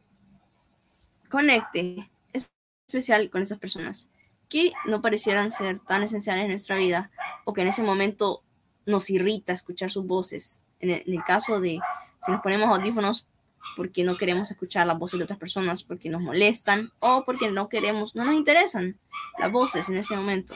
conecte 1.30 2.12
especial 2.32 3.30
con 3.30 3.42
esas 3.42 3.60
personas 3.60 4.10
que 4.50 4.72
no 4.86 5.02
parecieran 5.02 5.52
ser 5.52 5.80
tan 5.80 6.04
esenciales 6.04 6.44
en 6.44 6.50
nuestra 6.50 6.76
vida 6.76 7.12
o 7.46 7.54
que 7.54 7.62
en 7.62 7.68
ese 7.68 7.82
momento 7.82 8.44
nos 8.86 9.10
irrita 9.10 9.54
escuchar 9.54 9.90
sus 9.90 10.06
voces. 10.06 10.62
En 10.80 10.92
el, 10.92 11.24
caso 11.24 11.60
de 11.60 11.80
si 12.24 12.32
nos 12.32 12.42
ponemos 12.42 12.70
audífonos 12.70 13.28
porque 13.76 14.04
no 14.04 14.18
queremos 14.18 14.52
escuchar 14.52 14.88
las 14.88 14.98
voces 14.98 15.18
de 15.18 15.24
otras 15.24 15.40
personas, 15.40 15.84
porque 15.84 16.10
nos 16.10 16.22
molestan 16.22 16.92
o 17.00 17.24
porque 17.24 17.50
no 17.50 17.70
queremos, 17.70 18.16
no 18.16 18.26
nos 18.26 18.36
interesan 18.36 19.00
las 19.40 19.52
voces 19.52 19.90
en 19.90 19.98
ese 19.98 20.16
momento. 20.16 20.56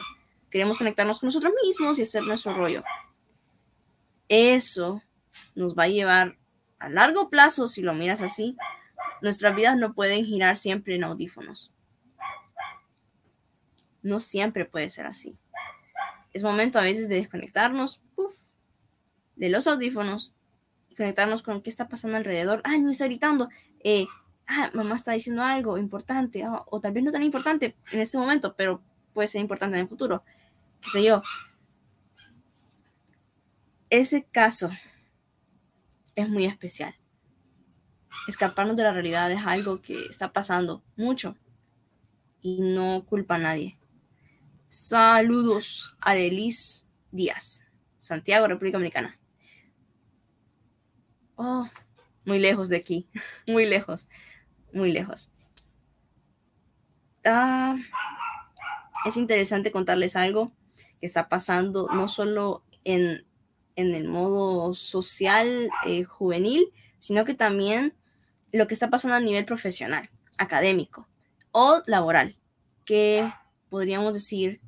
Queremos 0.50 0.78
conectarnos 0.78 1.20
con 1.20 1.28
nosotros 1.28 1.52
mismos 1.64 1.98
y 1.98 2.02
hacer 2.02 2.22
nuestro 2.22 2.54
rollo. 2.54 2.82
Eso 4.28 5.02
nos 5.54 5.74
va 5.74 5.84
a 5.84 5.88
llevar 5.88 6.38
a 6.78 6.88
largo 6.88 7.28
plazo, 7.28 7.68
si 7.68 7.82
lo 7.82 7.94
miras 7.94 8.22
así, 8.22 8.56
nuestras 9.20 9.54
vidas 9.54 9.76
no 9.76 9.94
pueden 9.94 10.24
girar 10.24 10.56
siempre 10.56 10.94
en 10.94 11.04
audífonos. 11.04 11.72
No 14.02 14.20
siempre 14.20 14.64
puede 14.64 14.88
ser 14.88 15.06
así. 15.06 15.36
Es 16.32 16.42
momento 16.42 16.78
a 16.78 16.82
veces 16.82 17.08
de 17.08 17.16
desconectarnos 17.16 18.00
de 19.36 19.48
los 19.48 19.66
audífonos 19.66 20.34
conectarnos 20.98 21.42
con 21.42 21.62
qué 21.62 21.70
está 21.70 21.88
pasando 21.88 22.16
alrededor. 22.18 22.60
Ah, 22.64 22.76
no 22.78 22.90
está 22.90 23.06
gritando. 23.06 23.48
Eh, 23.80 24.06
ah, 24.46 24.70
mamá 24.74 24.96
está 24.96 25.12
diciendo 25.12 25.42
algo 25.42 25.78
importante. 25.78 26.42
Ah, 26.42 26.64
o 26.66 26.80
tal 26.80 26.92
vez 26.92 27.04
no 27.04 27.12
tan 27.12 27.22
importante 27.22 27.76
en 27.92 28.00
este 28.00 28.18
momento, 28.18 28.54
pero 28.56 28.82
puede 29.14 29.28
ser 29.28 29.40
importante 29.40 29.78
en 29.78 29.82
el 29.84 29.88
futuro. 29.88 30.24
Qué 30.82 30.90
sé 30.90 31.04
yo. 31.04 31.22
Ese 33.90 34.24
caso 34.24 34.70
es 36.14 36.28
muy 36.28 36.44
especial. 36.44 36.94
Escaparnos 38.26 38.76
de 38.76 38.82
la 38.82 38.92
realidad 38.92 39.30
es 39.30 39.46
algo 39.46 39.80
que 39.80 40.04
está 40.06 40.32
pasando 40.32 40.82
mucho 40.96 41.36
y 42.42 42.60
no 42.60 43.04
culpa 43.06 43.36
a 43.36 43.38
nadie. 43.38 43.78
Saludos 44.68 45.96
a 46.00 46.14
Delis 46.14 46.90
Díaz, 47.10 47.64
Santiago, 47.96 48.46
República 48.46 48.76
Dominicana. 48.76 49.17
Oh, 51.40 51.68
muy 52.24 52.40
lejos 52.40 52.68
de 52.68 52.76
aquí, 52.76 53.08
muy 53.46 53.64
lejos, 53.64 54.08
muy 54.72 54.90
lejos. 54.90 55.30
Ah, 57.24 57.76
es 59.04 59.16
interesante 59.16 59.70
contarles 59.70 60.16
algo 60.16 60.50
que 60.98 61.06
está 61.06 61.28
pasando 61.28 61.86
no 61.94 62.08
solo 62.08 62.64
en, 62.82 63.24
el 63.76 64.08
modo 64.08 64.74
social 64.74 65.70
eh, 65.86 66.02
juvenil, 66.02 66.72
sino 66.98 67.24
que 67.24 67.34
también 67.34 67.94
lo 68.50 68.66
que 68.66 68.74
está 68.74 68.90
pasando 68.90 69.16
a 69.16 69.20
nivel 69.20 69.44
profesional, 69.44 70.10
académico 70.38 71.06
o 71.52 71.82
laboral, 71.86 72.36
que 72.84 73.32
podríamos 73.68 74.12
decir, 74.12 74.60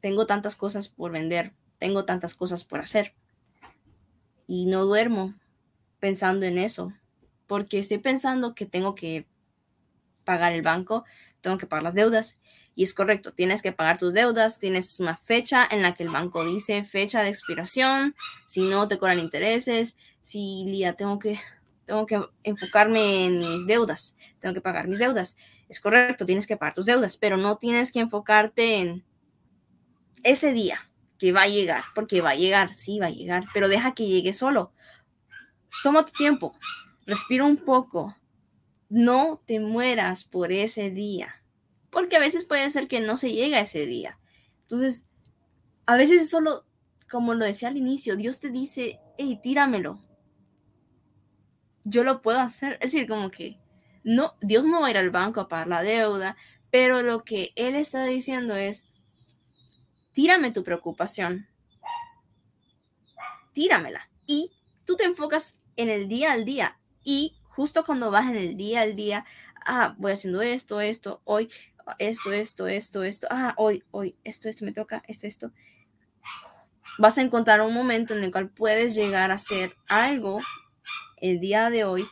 tengo 0.00 0.24
tantas 0.24 0.54
cosas 0.54 0.88
por 0.88 1.10
vender, 1.10 1.52
tengo 1.78 2.04
tantas 2.04 2.36
cosas 2.36 2.62
por 2.62 2.78
hacer. 2.78 3.16
Y 4.46 4.66
no 4.66 4.84
duermo 4.84 5.34
pensando 6.00 6.46
en 6.46 6.58
eso, 6.58 6.92
porque 7.46 7.78
estoy 7.78 7.98
pensando 7.98 8.54
que 8.54 8.66
tengo 8.66 8.94
que 8.94 9.26
pagar 10.24 10.52
el 10.52 10.62
banco, 10.62 11.04
tengo 11.40 11.58
que 11.58 11.66
pagar 11.66 11.84
las 11.84 11.94
deudas. 11.94 12.38
Y 12.74 12.84
es 12.84 12.94
correcto, 12.94 13.32
tienes 13.32 13.60
que 13.60 13.72
pagar 13.72 13.98
tus 13.98 14.14
deudas, 14.14 14.58
tienes 14.58 14.98
una 14.98 15.16
fecha 15.16 15.68
en 15.70 15.82
la 15.82 15.94
que 15.94 16.04
el 16.04 16.08
banco 16.08 16.44
dice 16.44 16.82
fecha 16.84 17.22
de 17.22 17.28
expiración, 17.28 18.16
si 18.46 18.62
no 18.62 18.88
te 18.88 18.98
cobran 18.98 19.18
intereses, 19.18 19.98
si 20.22 20.64
ya 20.78 20.94
tengo 20.94 21.18
que 21.18 21.38
tengo 21.84 22.06
que 22.06 22.20
enfocarme 22.44 23.26
en 23.26 23.38
mis 23.40 23.66
deudas, 23.66 24.16
tengo 24.38 24.54
que 24.54 24.60
pagar 24.60 24.88
mis 24.88 24.98
deudas. 24.98 25.36
Es 25.68 25.80
correcto, 25.80 26.24
tienes 26.24 26.46
que 26.46 26.56
pagar 26.56 26.74
tus 26.74 26.86
deudas, 26.86 27.16
pero 27.16 27.36
no 27.36 27.58
tienes 27.58 27.92
que 27.92 28.00
enfocarte 28.00 28.78
en 28.78 29.04
ese 30.22 30.52
día 30.52 30.88
que 31.22 31.30
va 31.30 31.42
a 31.42 31.46
llegar, 31.46 31.84
porque 31.94 32.20
va 32.20 32.30
a 32.30 32.34
llegar, 32.34 32.74
sí, 32.74 32.98
va 32.98 33.06
a 33.06 33.10
llegar, 33.10 33.44
pero 33.54 33.68
deja 33.68 33.94
que 33.94 34.08
llegue 34.08 34.32
solo. 34.32 34.72
Toma 35.84 36.04
tu 36.04 36.10
tiempo, 36.10 36.58
respira 37.06 37.44
un 37.44 37.58
poco, 37.58 38.16
no 38.88 39.40
te 39.46 39.60
mueras 39.60 40.24
por 40.24 40.50
ese 40.50 40.90
día, 40.90 41.40
porque 41.90 42.16
a 42.16 42.18
veces 42.18 42.44
puede 42.44 42.68
ser 42.70 42.88
que 42.88 42.98
no 42.98 43.16
se 43.16 43.30
llega 43.30 43.60
ese 43.60 43.86
día. 43.86 44.18
Entonces, 44.62 45.06
a 45.86 45.96
veces 45.96 46.28
solo, 46.28 46.66
como 47.08 47.34
lo 47.34 47.44
decía 47.44 47.68
al 47.68 47.76
inicio, 47.76 48.16
Dios 48.16 48.40
te 48.40 48.50
dice, 48.50 48.98
hey, 49.16 49.38
tíramelo. 49.40 50.02
Yo 51.84 52.02
lo 52.02 52.20
puedo 52.20 52.40
hacer. 52.40 52.74
Es 52.80 52.92
decir, 52.92 53.06
como 53.06 53.30
que 53.30 53.60
no, 54.02 54.34
Dios 54.40 54.64
no 54.64 54.80
va 54.80 54.88
a 54.88 54.90
ir 54.90 54.98
al 54.98 55.10
banco 55.10 55.40
a 55.40 55.46
pagar 55.46 55.68
la 55.68 55.82
deuda, 55.82 56.36
pero 56.72 57.00
lo 57.02 57.22
que 57.22 57.52
Él 57.54 57.76
está 57.76 58.04
diciendo 58.06 58.56
es, 58.56 58.84
tírame 60.12 60.50
tu 60.50 60.64
preocupación. 60.64 61.46
Tíramela. 63.52 64.08
Y 64.26 64.52
tú 64.84 64.96
te 64.96 65.04
enfocas 65.04 65.60
en 65.76 65.88
el 65.88 66.08
día 66.08 66.32
al 66.32 66.44
día. 66.44 66.78
Y 67.04 67.36
justo 67.48 67.84
cuando 67.84 68.10
vas 68.10 68.28
en 68.28 68.36
el 68.36 68.56
día 68.56 68.82
al 68.82 68.96
día, 68.96 69.24
ah, 69.66 69.94
voy 69.98 70.12
haciendo 70.12 70.42
esto, 70.42 70.80
esto, 70.80 71.20
hoy, 71.24 71.50
esto, 71.98 72.32
esto, 72.32 72.66
esto, 72.66 73.02
esto, 73.02 73.26
ah, 73.30 73.54
hoy, 73.56 73.82
hoy, 73.90 74.16
esto, 74.24 74.48
esto 74.48 74.64
me 74.64 74.72
toca, 74.72 75.02
esto, 75.06 75.26
esto. 75.26 75.52
Vas 76.98 77.18
a 77.18 77.22
encontrar 77.22 77.60
un 77.62 77.74
momento 77.74 78.14
en 78.14 78.22
el 78.22 78.30
cual 78.30 78.50
puedes 78.50 78.94
llegar 78.94 79.30
a 79.30 79.34
hacer 79.34 79.76
algo 79.88 80.40
el 81.16 81.40
día 81.40 81.70
de 81.70 81.84
hoy 81.84 82.06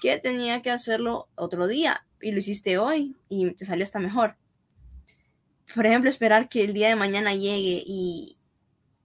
que 0.00 0.18
tenía 0.18 0.62
que 0.62 0.70
hacerlo 0.70 1.28
otro 1.34 1.66
día 1.66 2.06
y 2.20 2.32
lo 2.32 2.38
hiciste 2.38 2.78
hoy 2.78 3.16
y 3.28 3.50
te 3.52 3.64
salió 3.64 3.84
hasta 3.84 4.00
mejor. 4.00 4.36
Por 5.72 5.86
ejemplo, 5.86 6.10
esperar 6.10 6.48
que 6.48 6.64
el 6.64 6.74
día 6.74 6.88
de 6.88 6.96
mañana 6.96 7.32
llegue 7.34 7.82
y, 7.86 8.38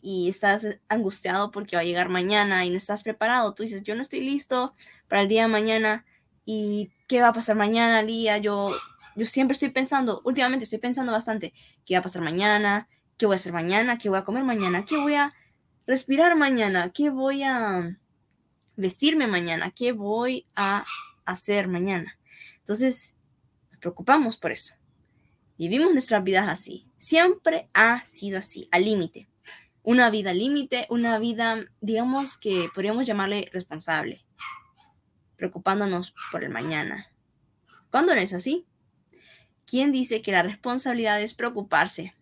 y 0.01 0.30
estás 0.30 0.80
angustiado 0.88 1.51
porque 1.51 1.75
va 1.75 1.82
a 1.82 1.86
llegar 1.86 2.10
mañana 2.10 2.66
y 2.66 2.70
no 2.70 2.78
estás 2.78 3.04
preparado. 3.04 3.54
Tú 3.54 3.63
dices, 3.63 3.84
yo 3.84 3.96
no 3.96 4.01
estoy 4.01 4.22
listo 4.22 4.75
para 5.08 5.22
el 5.22 5.28
día 5.28 5.44
de 5.44 5.48
mañana 5.48 6.06
y 6.46 6.92
qué 7.08 7.22
va 7.22 7.30
a 7.30 7.34
pasar 7.34 7.56
mañana, 7.56 8.01
Lía. 8.01 8.38
Yo 8.39 8.75
yo 9.20 9.25
siempre 9.25 9.54
estoy 9.54 9.70
pensando, 9.70 10.22
últimamente 10.24 10.63
estoy 10.63 10.80
pensando 10.80 11.12
bastante, 11.12 11.54
¿qué 11.86 11.96
va 11.96 12.00
a 12.00 12.04
pasar 12.04 12.22
mañana? 12.22 12.88
¿Qué 13.18 13.25
voy 13.25 13.34
a 13.34 13.36
hacer 13.36 13.51
mañana? 13.51 13.98
¿Qué 13.98 14.08
voy 14.08 14.18
a 14.18 14.24
comer 14.24 14.46
mañana? 14.46 14.86
¿Qué 14.86 14.98
voy 14.98 15.16
a 15.16 15.34
respirar 15.86 16.38
mañana? 16.38 16.92
¿Qué 16.92 17.10
voy 17.10 17.44
a 17.44 17.98
vestirme 18.78 19.28
mañana? 19.28 19.72
¿Qué 19.72 19.92
voy 19.92 20.48
a 20.56 20.86
hacer 21.25 21.68
mañana? 21.68 22.18
Entonces, 22.60 23.16
nos 23.72 23.80
preocupamos 23.80 24.38
por 24.38 24.54
eso. 24.54 24.75
Vivimos 25.60 25.92
nuestras 25.92 26.24
vidas 26.24 26.48
así. 26.48 26.88
Siempre 26.96 27.68
ha 27.74 28.01
sido 28.06 28.39
así, 28.39 28.70
al 28.72 28.86
límite. 28.86 29.28
Una 29.84 30.10
vida 30.10 30.34
límite, 30.34 30.88
una 30.89 31.20
vida, 31.20 31.66
digamos 31.82 32.38
que 32.38 32.70
podríamos 32.74 33.05
llamarle 33.05 33.50
responsable, 33.51 34.25
preocupándonos 35.36 36.16
por 36.31 36.46
el 36.46 36.50
mañana. 36.50 37.12
¿Cuándo 37.92 38.16
no 38.16 38.22
es 38.22 38.33
así? 38.33 38.68
¿Quién 39.66 39.92
dice 39.92 40.22
que 40.22 40.31
la 40.31 40.44
responsabilidad 40.44 41.22
es 41.22 41.33
preocuparse 41.33 42.16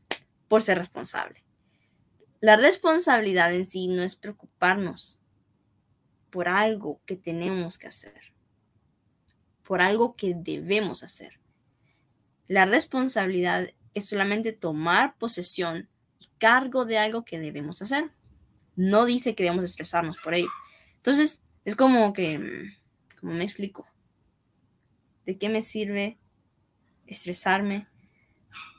por 0.48 0.64
ser 0.64 0.80
responsable? 0.80 1.44
La 2.42 2.56
responsabilidad 2.56 3.54
en 3.54 3.68
sí 3.68 3.88
no 3.88 4.02
es 4.02 4.16
preocuparnos 4.16 5.20
por 6.32 6.50
algo 6.50 7.02
que 7.06 7.16
tenemos 7.16 7.78
que 7.78 7.86
hacer, 7.86 8.34
por 9.64 9.80
algo 9.80 10.16
que 10.16 10.34
debemos 10.36 11.04
hacer. 11.04 11.40
La 12.48 12.66
responsabilidad 12.66 13.70
es 13.94 14.06
solamente 14.06 14.54
tomar 14.54 15.18
posesión 15.18 15.90
y 16.20 16.28
cargo 16.38 16.86
de 16.86 16.98
algo 16.98 17.26
que 17.26 17.40
debemos 17.40 17.82
hacer. 17.82 18.12
No 18.76 19.06
dice 19.06 19.36
que 19.36 19.44
debemos 19.44 19.66
estresarnos 19.66 20.18
por 20.18 20.34
ello. 20.34 20.50
Entonces, 20.98 21.42
es 21.66 21.76
como 21.76 22.14
que, 22.14 22.72
como 23.20 23.34
me 23.34 23.44
explico, 23.44 23.88
¿de 25.26 25.38
qué 25.38 25.50
me 25.50 25.62
sirve 25.62 26.18
estresarme 27.08 27.88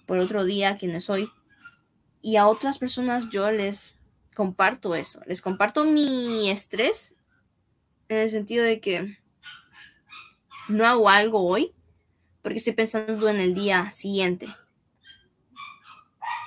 por 0.06 0.18
otro 0.18 0.44
día 0.44 0.76
que 0.76 0.86
no 0.86 1.00
soy. 1.00 1.30
Y 2.22 2.36
a 2.36 2.46
otras 2.46 2.78
personas 2.78 3.28
yo 3.30 3.50
les 3.50 3.94
comparto 4.34 4.94
eso, 4.94 5.20
les 5.26 5.42
comparto 5.42 5.84
mi 5.84 6.48
estrés 6.50 7.14
en 8.08 8.18
el 8.18 8.30
sentido 8.30 8.64
de 8.64 8.80
que 8.80 9.18
no 10.68 10.86
hago 10.86 11.08
algo 11.08 11.46
hoy 11.46 11.74
porque 12.48 12.60
estoy 12.60 12.72
pensando 12.72 13.28
en 13.28 13.40
el 13.40 13.52
día 13.52 13.92
siguiente. 13.92 14.46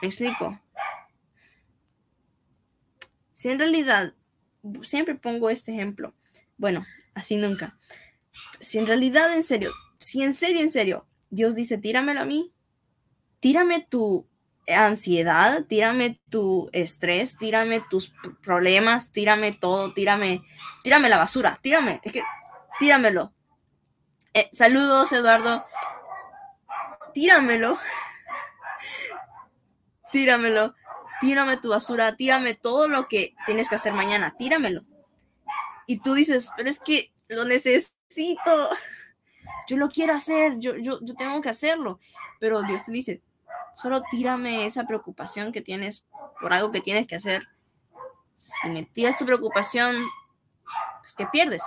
¿Me 0.02 0.08
explico? 0.08 0.60
Si 3.34 3.50
en 3.50 3.60
realidad, 3.60 4.16
siempre 4.82 5.14
pongo 5.14 5.52
este 5.52 5.74
ejemplo, 5.74 6.16
bueno, 6.58 6.88
así 7.14 7.38
nunca. 7.38 7.78
Si 8.60 8.80
en 8.80 8.88
realidad, 8.88 9.32
en 9.36 9.44
serio, 9.44 9.74
si 10.00 10.24
en 10.24 10.34
serio, 10.34 10.62
en 10.62 10.72
serio, 10.72 11.06
Dios 11.30 11.54
dice, 11.54 11.78
tíramelo 11.78 12.22
a 12.22 12.26
mí, 12.26 12.52
tírame 13.40 13.86
tu 13.88 14.28
ansiedad, 14.68 15.66
tírame 15.66 16.20
tu 16.32 16.72
estrés, 16.74 17.38
tírame 17.38 17.80
tus 17.92 18.12
problemas, 18.42 19.12
tírame 19.12 19.52
todo, 19.52 19.94
tírame, 19.94 20.42
tírame 20.82 21.10
la 21.10 21.20
basura, 21.20 21.60
tírame, 21.62 22.02
es 22.04 22.12
que, 22.12 22.24
tíramelo. 22.80 23.36
Eh, 24.34 24.50
saludos, 24.54 25.12
Eduardo. 25.12 25.66
Tíramelo. 27.14 27.78
Tíramelo. 30.12 30.76
Tírame 31.20 31.58
tu 31.58 31.70
basura, 31.70 32.16
tírame 32.16 32.56
todo 32.56 32.88
lo 32.88 33.08
que 33.08 33.36
tienes 33.46 33.70
que 33.70 33.76
hacer 33.76 33.94
mañana, 33.94 34.36
tíramelo. 34.38 34.84
Y 35.86 36.00
tú 36.00 36.16
dices, 36.16 36.52
pero 36.58 36.70
es 36.70 36.80
que 36.80 37.14
lo 37.28 37.46
necesito 37.46 38.70
yo 39.68 39.78
lo 39.78 39.90
quiero 39.90 40.14
hacer, 40.14 40.58
yo, 40.60 40.76
yo, 40.76 41.00
yo 41.02 41.16
tengo 41.16 41.40
que 41.42 41.50
hacerlo. 41.50 42.00
Pero 42.40 42.62
Dios 42.64 42.84
te 42.84 42.92
dice, 42.92 43.22
solo 43.74 44.02
tírame 44.10 44.66
esa 44.66 44.86
preocupación 44.86 45.52
que 45.52 45.62
tienes 45.62 46.06
por 46.40 46.54
algo 46.54 46.72
que 46.72 46.82
tienes 46.82 47.08
que 47.08 47.16
hacer. 47.16 47.48
Si 48.34 48.70
me 48.70 48.84
tiras 48.84 49.18
tu 49.18 49.26
preocupación, 49.26 49.96
pues 51.02 51.16
que 51.16 51.26
pierdes. 51.28 51.64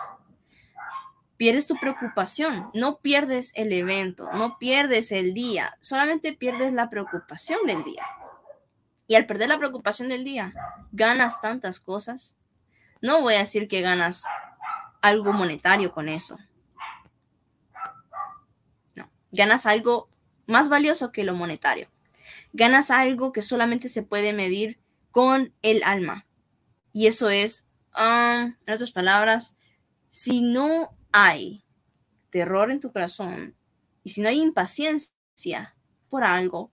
Pierdes 1.44 1.66
tu 1.66 1.76
preocupación, 1.76 2.70
no 2.72 3.00
pierdes 3.00 3.52
el 3.54 3.70
evento, 3.74 4.32
no 4.32 4.56
pierdes 4.56 5.12
el 5.12 5.34
día, 5.34 5.76
solamente 5.78 6.32
pierdes 6.32 6.72
la 6.72 6.88
preocupación 6.88 7.58
del 7.66 7.84
día. 7.84 8.02
Y 9.06 9.16
al 9.16 9.26
perder 9.26 9.50
la 9.50 9.58
preocupación 9.58 10.08
del 10.08 10.24
día, 10.24 10.54
ganas 10.92 11.42
tantas 11.42 11.80
cosas. 11.80 12.34
No 13.02 13.20
voy 13.20 13.34
a 13.34 13.40
decir 13.40 13.68
que 13.68 13.82
ganas 13.82 14.24
algo 15.02 15.34
monetario 15.34 15.92
con 15.92 16.08
eso, 16.08 16.38
ganas 19.30 19.66
algo 19.66 20.08
más 20.46 20.70
valioso 20.70 21.12
que 21.12 21.24
lo 21.24 21.34
monetario. 21.34 21.90
Ganas 22.54 22.90
algo 22.90 23.32
que 23.32 23.42
solamente 23.42 23.90
se 23.90 24.02
puede 24.02 24.32
medir 24.32 24.78
con 25.10 25.52
el 25.60 25.82
alma. 25.82 26.24
Y 26.94 27.06
eso 27.06 27.28
es, 27.28 27.66
um, 27.94 28.56
en 28.64 28.72
otras 28.72 28.92
palabras, 28.92 29.58
si 30.08 30.40
no 30.40 30.96
hay 31.16 31.62
terror 32.30 32.72
en 32.72 32.80
tu 32.80 32.92
corazón 32.92 33.54
y 34.02 34.10
si 34.10 34.20
no 34.20 34.28
hay 34.28 34.40
impaciencia 34.40 35.76
por 36.08 36.24
algo, 36.24 36.72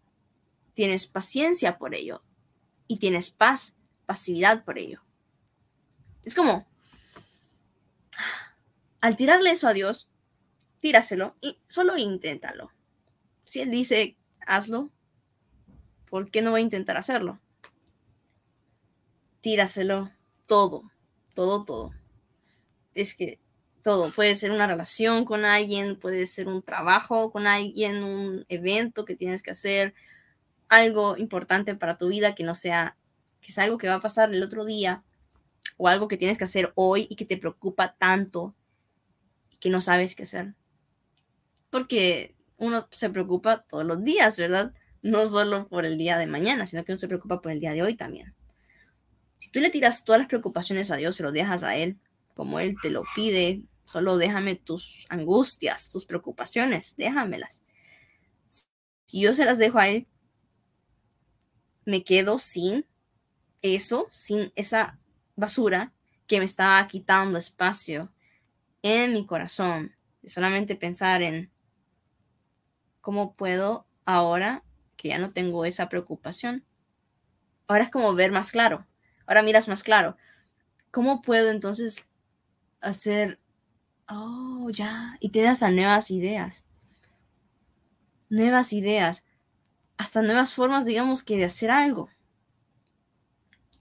tienes 0.73 1.05
paciencia 1.05 1.77
por 1.77 1.93
ello 1.93 2.23
y 2.87 2.97
tienes 2.97 3.29
paz, 3.29 3.77
pasividad 4.07 4.63
por 4.63 4.79
ello. 4.79 5.03
Es 6.25 6.33
como, 6.33 6.67
al 8.99 9.15
tirarle 9.15 9.51
eso 9.51 9.67
a 9.67 9.73
Dios, 9.73 10.09
tíraselo 10.79 11.35
y 11.39 11.59
solo 11.67 11.95
inténtalo. 11.95 12.71
Si 13.45 13.61
él 13.61 13.69
dice, 13.69 14.17
hazlo, 14.47 14.89
¿por 16.09 16.31
qué 16.31 16.41
no 16.41 16.51
va 16.51 16.57
a 16.57 16.61
intentar 16.61 16.97
hacerlo? 16.97 17.39
Tíraselo 19.41 20.11
todo, 20.47 20.91
todo, 21.35 21.63
todo. 21.63 21.91
Es 22.95 23.15
que 23.15 23.39
todo, 23.81 24.11
puede 24.13 24.35
ser 24.35 24.51
una 24.51 24.67
relación 24.67 25.25
con 25.25 25.45
alguien, 25.45 25.97
puede 25.97 26.25
ser 26.27 26.47
un 26.47 26.61
trabajo 26.61 27.31
con 27.31 27.47
alguien, 27.47 28.03
un 28.03 28.45
evento 28.49 29.05
que 29.05 29.15
tienes 29.15 29.43
que 29.43 29.51
hacer, 29.51 29.93
algo 30.69 31.17
importante 31.17 31.75
para 31.75 31.97
tu 31.97 32.07
vida 32.07 32.35
que 32.35 32.43
no 32.43 32.55
sea, 32.55 32.97
que 33.41 33.47
es 33.49 33.57
algo 33.57 33.77
que 33.77 33.87
va 33.87 33.95
a 33.95 34.01
pasar 34.01 34.33
el 34.33 34.43
otro 34.43 34.65
día 34.65 35.03
o 35.77 35.87
algo 35.87 36.07
que 36.07 36.17
tienes 36.17 36.37
que 36.37 36.45
hacer 36.45 36.71
hoy 36.75 37.07
y 37.09 37.15
que 37.15 37.25
te 37.25 37.37
preocupa 37.37 37.95
tanto 37.97 38.55
que 39.59 39.69
no 39.69 39.81
sabes 39.81 40.15
qué 40.15 40.23
hacer 40.23 40.55
porque 41.71 42.35
uno 42.57 42.87
se 42.91 43.09
preocupa 43.09 43.63
todos 43.63 43.83
los 43.83 44.03
días, 44.03 44.37
¿verdad? 44.37 44.73
No 45.01 45.25
solo 45.25 45.65
por 45.65 45.85
el 45.85 45.97
día 45.97 46.19
de 46.19 46.27
mañana, 46.27 46.67
sino 46.67 46.83
que 46.83 46.91
uno 46.91 46.99
se 46.99 47.07
preocupa 47.07 47.41
por 47.41 47.51
el 47.51 47.59
día 47.59 47.73
de 47.73 47.81
hoy 47.81 47.95
también. 47.95 48.35
Si 49.37 49.49
tú 49.49 49.59
le 49.59 49.71
tiras 49.71 50.03
todas 50.03 50.19
las 50.19 50.27
preocupaciones 50.27 50.91
a 50.91 50.97
Dios, 50.97 51.15
se 51.15 51.23
lo 51.23 51.31
dejas 51.31 51.63
a 51.63 51.75
Él, 51.75 51.97
como 52.35 52.59
Él 52.59 52.75
te 52.83 52.91
lo 52.91 53.03
pide, 53.15 53.63
Solo 53.91 54.17
déjame 54.17 54.55
tus 54.55 55.05
angustias, 55.09 55.89
tus 55.89 56.05
preocupaciones, 56.05 56.95
déjamelas. 56.95 57.65
Si 59.03 59.19
yo 59.19 59.33
se 59.33 59.43
las 59.43 59.57
dejo 59.57 59.79
a 59.79 59.89
Él, 59.89 60.07
me 61.83 62.05
quedo 62.05 62.39
sin 62.39 62.85
eso, 63.61 64.07
sin 64.09 64.53
esa 64.55 64.97
basura 65.35 65.91
que 66.25 66.39
me 66.39 66.45
estaba 66.45 66.87
quitando 66.87 67.37
espacio 67.37 68.13
en 68.81 69.11
mi 69.11 69.25
corazón. 69.25 69.93
De 70.21 70.29
solamente 70.29 70.77
pensar 70.77 71.21
en 71.21 71.51
cómo 73.01 73.35
puedo 73.35 73.87
ahora 74.05 74.63
que 74.95 75.09
ya 75.09 75.17
no 75.17 75.29
tengo 75.29 75.65
esa 75.65 75.89
preocupación. 75.89 76.63
Ahora 77.67 77.83
es 77.83 77.89
como 77.89 78.15
ver 78.15 78.31
más 78.31 78.53
claro. 78.53 78.87
Ahora 79.25 79.43
miras 79.43 79.67
más 79.67 79.83
claro. 79.83 80.15
¿Cómo 80.91 81.21
puedo 81.21 81.49
entonces 81.49 82.07
hacer 82.79 83.40
Oh, 84.07 84.69
ya. 84.71 85.17
Y 85.19 85.29
te 85.29 85.41
das 85.41 85.63
a 85.63 85.71
nuevas 85.71 86.11
ideas. 86.11 86.65
Nuevas 88.29 88.73
ideas. 88.73 89.23
Hasta 89.97 90.21
nuevas 90.21 90.53
formas, 90.53 90.85
digamos, 90.85 91.23
que 91.23 91.37
de 91.37 91.45
hacer 91.45 91.71
algo. 91.71 92.09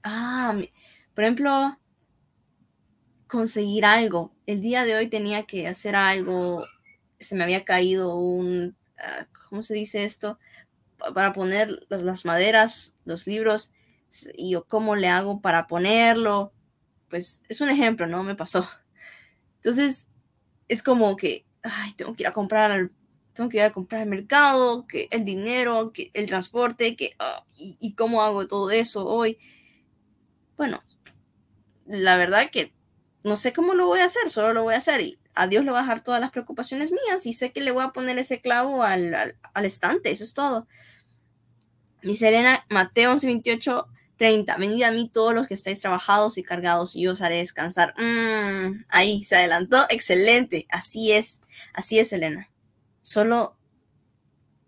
Ah, 0.03 0.55
por 1.15 1.25
ejemplo, 1.25 1.79
conseguir 3.27 3.85
algo. 3.85 4.35
El 4.47 4.61
día 4.61 4.85
de 4.85 4.97
hoy 4.97 5.09
tenía 5.09 5.45
que 5.45 5.67
hacer 5.69 5.97
algo. 5.97 6.65
Se 7.19 7.37
me 7.37 7.45
había 7.45 7.65
caído 7.65 8.17
un, 8.17 8.77
ah, 8.99 9.27
¿cómo 9.49 9.63
se 9.63 9.75
dice 9.75 10.05
esto? 10.05 10.39
Para 11.15 11.33
poner 11.33 11.87
las, 11.89 12.25
maderas, 12.25 12.97
los 13.05 13.27
libros, 13.27 13.73
y 14.37 14.51
yo 14.51 14.67
cómo 14.67 14.97
le 14.97 15.09
hago 15.09 15.41
para 15.41 15.67
ponerlo. 15.67 16.53
Pues 17.09 17.45
es 17.49 17.61
un 17.61 17.71
ejemplo, 17.71 18.07
¿no? 18.07 18.23
Me 18.23 18.35
pasó. 18.35 18.69
Entonces, 19.57 20.09
es 20.71 20.85
como 20.85 21.17
que, 21.17 21.45
ay, 21.65 21.93
tengo 21.95 22.15
que 22.15 22.23
ir 22.23 22.29
a 22.29 22.33
comprar 22.33 22.71
al, 22.71 22.93
tengo 23.33 23.51
que 23.51 23.57
ir 23.57 23.65
a 23.65 23.73
comprar 23.73 24.03
al 24.03 24.09
mercado, 24.09 24.87
que 24.87 25.09
el 25.11 25.25
dinero, 25.25 25.93
que 25.93 26.13
el 26.15 26.27
transporte, 26.27 26.95
que, 26.95 27.11
ah, 27.19 27.45
y, 27.57 27.95
cómo 27.95 28.23
hago 28.23 28.47
todo 28.47 28.71
eso 28.71 29.05
hoy. 29.05 29.37
Bueno, 30.57 30.81
la 31.87 32.17
verdad 32.17 32.51
que 32.53 32.73
no 33.25 33.37
sé 33.37 33.53
cómo 33.53 33.75
lo 33.75 33.87
voy 33.87 33.99
a 33.99 34.05
hacer, 34.05 34.31
solo 34.31 34.53
lo 34.53 34.63
voy 34.63 34.75
a 34.75 34.77
hacer 34.77 35.01
y 35.01 35.19
a 35.35 35.49
Dios 35.49 35.65
le 35.65 35.73
voy 35.73 35.79
a 35.79 35.83
dejar 35.83 36.05
todas 36.05 36.21
las 36.21 36.31
preocupaciones 36.31 36.93
mías 36.93 37.27
y 37.27 37.33
sé 37.33 37.51
que 37.51 37.61
le 37.61 37.73
voy 37.73 37.83
a 37.83 37.89
poner 37.89 38.17
ese 38.19 38.41
clavo 38.41 38.85
al, 38.85 39.13
al, 39.53 39.65
estante, 39.65 40.13
eso 40.13 40.23
es 40.23 40.35
todo. 40.35 40.69
Dice 42.01 42.29
Elena, 42.29 42.65
Mateo 42.71 43.11
11, 43.11 43.27
28, 43.27 43.89
30. 44.21 44.55
Venid 44.59 44.83
a 44.83 44.91
mí 44.91 45.09
todos 45.09 45.33
los 45.33 45.47
que 45.47 45.55
estáis 45.55 45.81
trabajados 45.81 46.37
y 46.37 46.43
cargados 46.43 46.95
y 46.95 47.05
yo 47.05 47.13
os 47.13 47.23
haré 47.23 47.37
descansar. 47.37 47.95
Mm, 47.99 48.85
ahí 48.91 49.25
se 49.25 49.37
adelantó. 49.37 49.87
Excelente. 49.89 50.67
Así 50.69 51.13
es. 51.13 51.41
Así 51.73 51.99
es, 51.99 52.13
Elena. 52.13 52.51
Solo 53.01 53.57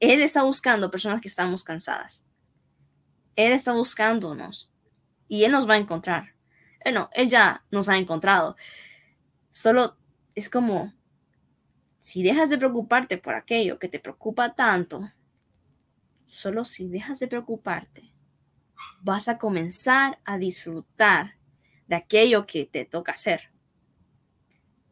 Él 0.01 0.23
está 0.23 0.43
buscando 0.43 0.91
personas 0.91 1.21
que 1.21 1.29
estamos 1.29 1.65
cansadas. 1.65 2.25
Él 3.37 3.53
está 3.53 3.73
buscándonos 3.73 4.71
y 5.29 5.45
Él 5.45 5.53
nos 5.53 5.69
va 5.69 5.75
a 5.75 5.77
encontrar. 5.77 6.35
Bueno, 6.83 7.11
Él 7.12 7.29
ya 7.29 7.62
nos 7.71 7.91
ha 7.91 7.99
encontrado. 7.99 8.57
Solo 9.51 9.99
es 10.35 10.49
como, 10.49 10.95
si 12.01 12.23
dejas 12.23 12.49
de 12.49 12.57
preocuparte 12.57 13.19
por 13.19 13.35
aquello 13.35 13.79
que 13.79 13.88
te 13.88 14.01
preocupa 14.01 14.55
tanto, 14.55 15.12
solo 16.25 16.65
si 16.65 16.88
dejas 16.88 17.19
de 17.19 17.29
preocuparte 17.29 18.12
vas 19.03 19.29
a 19.29 19.38
comenzar 19.38 20.21
a 20.25 20.38
disfrutar 20.38 21.37
de 21.88 21.97
aquello 21.97 22.47
que 22.47 22.67
te 22.67 22.85
toca 22.85 23.12
hacer. 23.12 23.51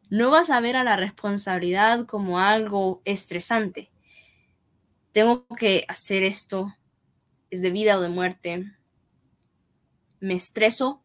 No 0.09 0.29
vas 0.29 0.49
a 0.49 0.59
ver 0.59 0.75
a 0.75 0.83
la 0.83 0.97
responsabilidad 0.97 2.05
como 2.05 2.39
algo 2.39 3.01
estresante. 3.05 3.89
Tengo 5.13 5.47
que 5.47 5.85
hacer 5.87 6.23
esto, 6.23 6.75
es 7.49 7.61
de 7.61 7.71
vida 7.71 7.97
o 7.97 8.01
de 8.01 8.09
muerte. 8.09 8.65
Me 10.19 10.33
estreso 10.33 11.01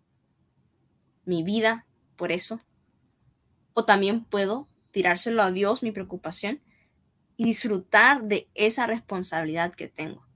mi 1.25 1.45
vida 1.45 1.87
por 2.16 2.33
eso. 2.33 2.61
O 3.75 3.85
también 3.85 4.25
puedo 4.25 4.69
tirárselo 4.90 5.42
a 5.42 5.53
Dios, 5.53 5.83
mi 5.83 5.92
preocupación, 5.92 6.61
y 7.37 7.45
disfrutar 7.45 8.25
de 8.25 8.49
esa 8.55 8.87
responsabilidad 8.87 9.75
que 9.75 9.88
tengo, 9.88 10.27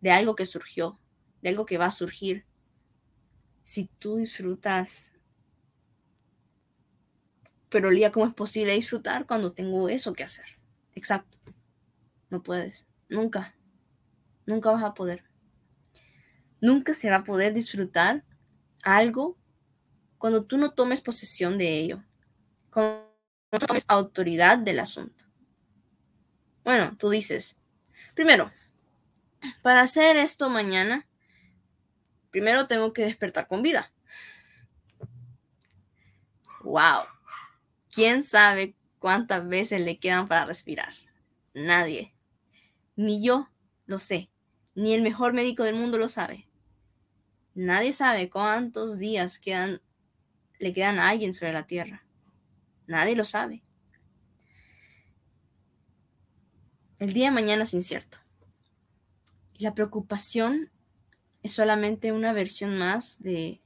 de 0.00 0.12
algo 0.12 0.36
que 0.36 0.46
surgió, 0.46 1.01
de 1.42 1.50
algo 1.50 1.66
que 1.66 1.78
va 1.78 1.86
a 1.86 1.90
surgir, 1.90 2.46
si 3.62 3.86
tú 3.98 4.16
disfrutas, 4.16 5.14
pero 7.68 7.90
Lía, 7.90 8.12
¿cómo 8.12 8.26
es 8.26 8.34
posible 8.34 8.74
disfrutar 8.74 9.26
cuando 9.26 9.52
tengo 9.52 9.88
eso 9.88 10.12
que 10.12 10.24
hacer? 10.24 10.44
Exacto. 10.94 11.38
No 12.28 12.42
puedes. 12.42 12.86
Nunca. 13.08 13.54
Nunca 14.46 14.70
vas 14.70 14.82
a 14.84 14.94
poder. 14.94 15.24
Nunca 16.60 16.94
se 16.94 17.10
va 17.10 17.16
a 17.16 17.24
poder 17.24 17.54
disfrutar 17.54 18.24
algo 18.84 19.38
cuando 20.18 20.44
tú 20.44 20.58
no 20.58 20.72
tomes 20.72 21.00
posesión 21.00 21.58
de 21.58 21.78
ello. 21.78 22.04
Cuando 22.70 23.10
no 23.50 23.58
tomes 23.58 23.84
autoridad 23.88 24.58
del 24.58 24.80
asunto. 24.80 25.24
Bueno, 26.64 26.96
tú 26.96 27.10
dices, 27.10 27.56
primero, 28.14 28.52
para 29.62 29.82
hacer 29.82 30.16
esto 30.16 30.48
mañana, 30.48 31.08
primero 32.32 32.66
tengo 32.66 32.92
que 32.92 33.02
despertar 33.02 33.46
con 33.46 33.62
vida. 33.62 33.92
Wow. 36.64 37.04
¿Quién 37.94 38.24
sabe 38.24 38.74
cuántas 38.98 39.46
veces 39.46 39.82
le 39.82 39.98
quedan 39.98 40.26
para 40.26 40.46
respirar? 40.46 40.94
Nadie. 41.54 42.14
Ni 42.96 43.22
yo 43.22 43.48
lo 43.86 43.98
sé. 44.00 44.30
Ni 44.74 44.94
el 44.94 45.02
mejor 45.02 45.34
médico 45.34 45.62
del 45.62 45.74
mundo 45.74 45.98
lo 45.98 46.08
sabe. 46.08 46.48
Nadie 47.54 47.92
sabe 47.92 48.30
cuántos 48.30 48.98
días 48.98 49.38
quedan, 49.38 49.82
le 50.58 50.72
quedan 50.72 50.98
a 50.98 51.10
alguien 51.10 51.34
sobre 51.34 51.52
la 51.52 51.66
tierra. 51.66 52.06
Nadie 52.86 53.14
lo 53.14 53.26
sabe. 53.26 53.62
El 56.98 57.12
día 57.12 57.26
de 57.26 57.32
mañana 57.32 57.64
es 57.64 57.74
incierto. 57.74 58.18
Y 59.52 59.64
la 59.64 59.74
preocupación 59.74 60.70
es 61.42 61.52
solamente 61.52 62.12
una 62.12 62.32
versión 62.32 62.78
más 62.78 63.20
de 63.22 63.60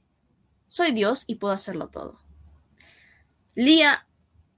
soy 0.67 0.91
Dios 0.91 1.23
y 1.27 1.35
puedo 1.35 1.53
hacerlo 1.53 1.87
todo. 1.89 2.19
Lía 3.55 4.07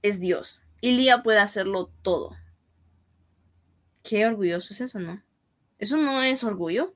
es 0.02 0.20
Dios 0.20 0.62
y 0.80 0.92
Lía 0.92 1.22
puede 1.22 1.38
hacerlo 1.38 1.90
todo. 2.02 2.36
Qué 4.02 4.26
orgulloso 4.26 4.72
es 4.72 4.80
eso, 4.80 4.98
¿no? 4.98 5.22
Eso 5.78 5.96
no 5.96 6.22
es 6.22 6.42
orgullo. 6.44 6.94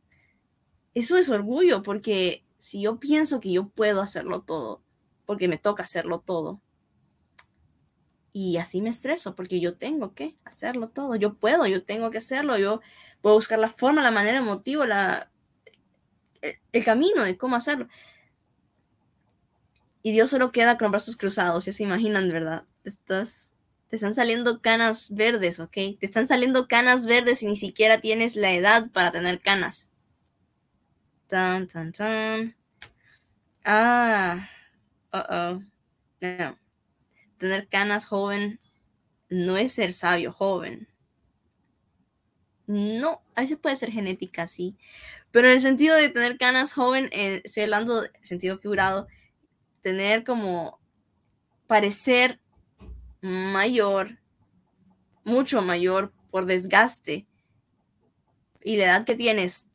Eso 0.95 1.17
es 1.17 1.29
orgullo 1.31 1.83
porque 1.83 2.45
si 2.57 2.83
yo 2.83 2.99
pienso 2.99 3.41
que 3.41 3.53
yo 3.53 3.69
puedo 3.69 4.01
hacerlo 4.01 4.43
todo, 4.43 4.83
porque 5.27 5.49
me 5.49 5.59
toca 5.59 5.83
hacerlo 5.83 6.21
todo, 6.21 6.61
y 8.33 8.57
así 8.57 8.83
me 8.83 8.91
estreso 8.91 9.37
porque 9.37 9.61
yo 9.61 9.77
tengo 9.77 10.13
que 10.13 10.37
hacerlo 10.45 10.89
todo. 10.89 11.15
Yo 11.15 11.35
puedo, 11.35 11.67
yo 11.67 11.85
tengo 11.85 12.11
que 12.11 12.19
hacerlo. 12.19 12.59
Yo 12.59 12.81
puedo 13.23 13.37
buscar 13.37 13.61
la 13.61 13.71
forma, 13.71 14.03
la 14.03 14.11
manera, 14.11 14.39
el 14.39 14.45
motivo, 14.45 14.85
la, 14.87 15.31
el 16.72 16.85
camino 16.85 17.22
de 17.22 17.37
cómo 17.37 17.57
hacerlo. 17.57 17.88
Y 20.02 20.12
Dios 20.12 20.30
solo 20.30 20.52
queda 20.52 20.76
con 20.76 20.90
brazos 20.90 21.16
cruzados, 21.16 21.64
ya 21.64 21.72
se 21.72 21.83
imaginan, 21.83 22.28
¿verdad? 22.30 22.64
Estás, 22.85 23.52
te 23.88 23.96
están 23.96 24.14
saliendo 24.14 24.61
canas 24.61 25.14
verdes, 25.14 25.61
¿ok? 25.61 25.72
Te 25.72 25.98
están 26.02 26.26
saliendo 26.26 26.68
canas 26.68 27.07
verdes 27.07 27.42
y 27.42 27.46
ni 27.46 27.57
siquiera 27.57 28.00
tienes 28.00 28.37
la 28.37 28.52
edad 28.52 28.90
para 28.90 29.12
tener 29.12 29.40
canas. 29.40 29.88
Tan, 31.28 31.68
tan, 31.68 31.92
tan. 31.92 32.54
Ah, 33.64 34.48
uh 35.12 35.22
oh. 35.30 35.62
No. 36.20 36.59
Tener 37.38 37.68
canas 37.68 38.07
joven 38.07 38.61
no 39.30 39.57
es 39.57 39.72
ser 39.72 39.92
sabio 39.92 40.33
joven. 40.33 40.88
No, 42.66 43.22
a 43.35 43.42
veces 43.42 43.59
puede 43.59 43.76
ser 43.76 43.90
genética, 43.90 44.46
sí. 44.46 44.76
Pero 45.35 45.49
en 45.49 45.55
el 45.55 45.61
sentido 45.61 45.97
de 45.97 46.11
tener 46.11 46.38
canas 46.38 46.73
joven, 46.73 47.09
eh, 47.11 47.40
estoy 47.42 47.64
hablando 47.64 48.03
de 48.03 48.11
sentido 48.23 48.57
figurado, 48.57 49.09
tener 49.83 50.23
como 50.23 50.79
parecer 51.66 52.38
mayor, 53.20 54.20
mucho 55.25 55.61
mayor 55.61 56.12
por 56.31 56.47
desgaste. 56.47 57.27
Y 58.62 58.77
la 58.77 58.85
edad 58.85 59.05
que 59.05 59.16
tienes 59.16 59.70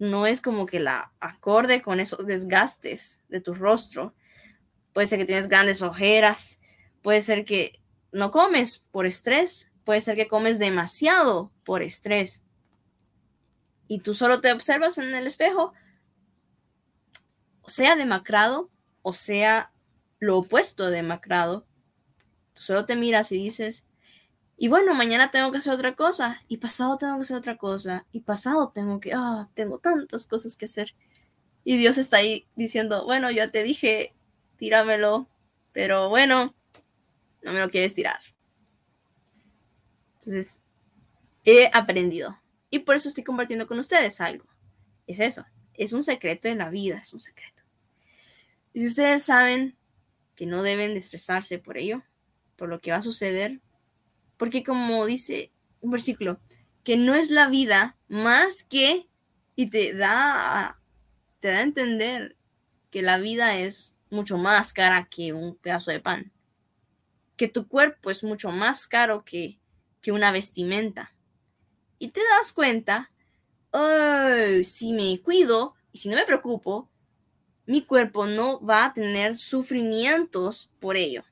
no 0.00 0.26
es 0.26 0.42
como 0.42 0.66
que 0.66 0.80
la 0.80 1.12
acorde 1.20 1.82
con 1.82 2.00
esos 2.00 2.26
desgastes 2.26 3.22
de 3.28 3.40
tu 3.40 3.54
rostro. 3.54 4.16
Puede 4.92 5.06
ser 5.06 5.20
que 5.20 5.24
tienes 5.24 5.46
grandes 5.46 5.82
ojeras, 5.82 6.58
puede 7.00 7.20
ser 7.20 7.44
que 7.44 7.80
no 8.10 8.32
comes 8.32 8.84
por 8.90 9.06
estrés, 9.06 9.70
Puede 9.84 10.00
ser 10.02 10.14
que 10.14 10.28
comes 10.28 10.58
demasiado 10.58 11.50
por 11.64 11.82
estrés 11.82 12.44
y 13.90 13.98
tú 13.98 14.14
solo 14.14 14.40
te 14.40 14.52
observas 14.52 14.98
en 14.98 15.12
el 15.16 15.26
espejo, 15.26 15.72
sea 17.66 17.96
demacrado 17.96 18.70
o 19.02 19.12
sea 19.12 19.72
lo 20.20 20.38
opuesto 20.38 20.86
de 20.86 20.96
demacrado, 20.98 21.66
Tú 22.54 22.62
solo 22.62 22.86
te 22.86 22.94
miras 22.94 23.32
y 23.32 23.36
dices, 23.36 23.86
y 24.56 24.68
bueno, 24.68 24.94
mañana 24.94 25.32
tengo 25.32 25.50
que 25.50 25.58
hacer 25.58 25.72
otra 25.72 25.96
cosa, 25.96 26.42
y 26.46 26.58
pasado 26.58 26.98
tengo 26.98 27.16
que 27.16 27.22
hacer 27.22 27.36
otra 27.36 27.56
cosa, 27.56 28.06
y 28.12 28.20
pasado 28.20 28.70
tengo 28.70 29.00
que, 29.00 29.12
ah, 29.12 29.48
tengo 29.54 29.78
tantas 29.78 30.26
cosas 30.26 30.56
que 30.56 30.66
hacer. 30.66 30.94
Y 31.64 31.76
Dios 31.76 31.98
está 31.98 32.18
ahí 32.18 32.46
diciendo, 32.54 33.04
bueno, 33.04 33.30
yo 33.30 33.48
te 33.50 33.64
dije, 33.64 34.14
tíramelo, 34.56 35.28
pero 35.72 36.10
bueno, 36.10 36.54
no 37.42 37.52
me 37.52 37.60
lo 37.60 37.70
quieres 37.70 37.94
tirar. 37.94 38.20
Entonces, 40.20 40.60
he 41.44 41.70
aprendido. 41.72 42.39
Y 42.70 42.80
por 42.80 42.94
eso 42.94 43.08
estoy 43.08 43.24
compartiendo 43.24 43.66
con 43.66 43.78
ustedes 43.78 44.20
algo. 44.20 44.46
Es 45.06 45.20
eso, 45.20 45.44
es 45.74 45.92
un 45.92 46.02
secreto 46.02 46.48
de 46.48 46.54
la 46.54 46.70
vida, 46.70 46.98
es 46.98 47.12
un 47.12 47.18
secreto. 47.18 47.62
Y 48.72 48.80
si 48.80 48.86
ustedes 48.86 49.24
saben 49.24 49.76
que 50.36 50.46
no 50.46 50.62
deben 50.62 50.92
de 50.92 51.00
estresarse 51.00 51.58
por 51.58 51.76
ello, 51.76 52.02
por 52.56 52.68
lo 52.68 52.80
que 52.80 52.92
va 52.92 52.98
a 52.98 53.02
suceder, 53.02 53.60
porque 54.36 54.62
como 54.62 55.04
dice 55.06 55.50
un 55.80 55.90
versículo, 55.90 56.40
que 56.84 56.96
no 56.96 57.14
es 57.14 57.30
la 57.30 57.48
vida 57.48 57.96
más 58.08 58.64
que, 58.64 59.08
y 59.56 59.66
te 59.66 59.92
da, 59.92 60.80
te 61.40 61.48
da 61.48 61.58
a 61.58 61.62
entender 61.62 62.36
que 62.90 63.02
la 63.02 63.18
vida 63.18 63.58
es 63.58 63.96
mucho 64.10 64.38
más 64.38 64.72
cara 64.72 65.08
que 65.10 65.32
un 65.32 65.56
pedazo 65.56 65.90
de 65.90 66.00
pan, 66.00 66.32
que 67.36 67.48
tu 67.48 67.68
cuerpo 67.68 68.10
es 68.10 68.24
mucho 68.24 68.50
más 68.50 68.86
caro 68.86 69.24
que, 69.24 69.58
que 70.00 70.12
una 70.12 70.32
vestimenta. 70.32 71.14
Y 72.00 72.08
te 72.08 72.20
das 72.36 72.52
cuenta, 72.52 73.10
oh, 73.70 74.64
si 74.64 74.92
me 74.92 75.20
cuido 75.20 75.74
y 75.92 75.98
si 75.98 76.08
no 76.08 76.16
me 76.16 76.24
preocupo, 76.24 76.90
mi 77.66 77.82
cuerpo 77.82 78.26
no 78.26 78.58
va 78.60 78.86
a 78.86 78.94
tener 78.94 79.36
sufrimientos 79.36 80.70
por 80.80 80.96
ello. 80.96 81.22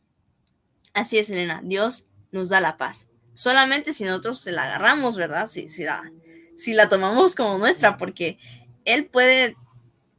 Así 0.92 1.18
es, 1.18 1.31
Elena, 1.31 1.62
Dios 1.64 2.04
nos 2.31 2.50
da 2.50 2.61
la 2.61 2.76
paz. 2.76 3.09
Solamente 3.33 3.94
si 3.94 4.04
nosotros 4.04 4.40
se 4.40 4.52
la 4.52 4.64
agarramos, 4.64 5.16
¿verdad? 5.16 5.46
Si, 5.46 5.68
si, 5.68 5.85
la, 6.74 6.88
tomamos 6.88 7.35
como 7.35 7.57
nuestra, 7.57 7.96
porque 7.96 8.38
Él 8.85 9.07
puede, 9.07 9.57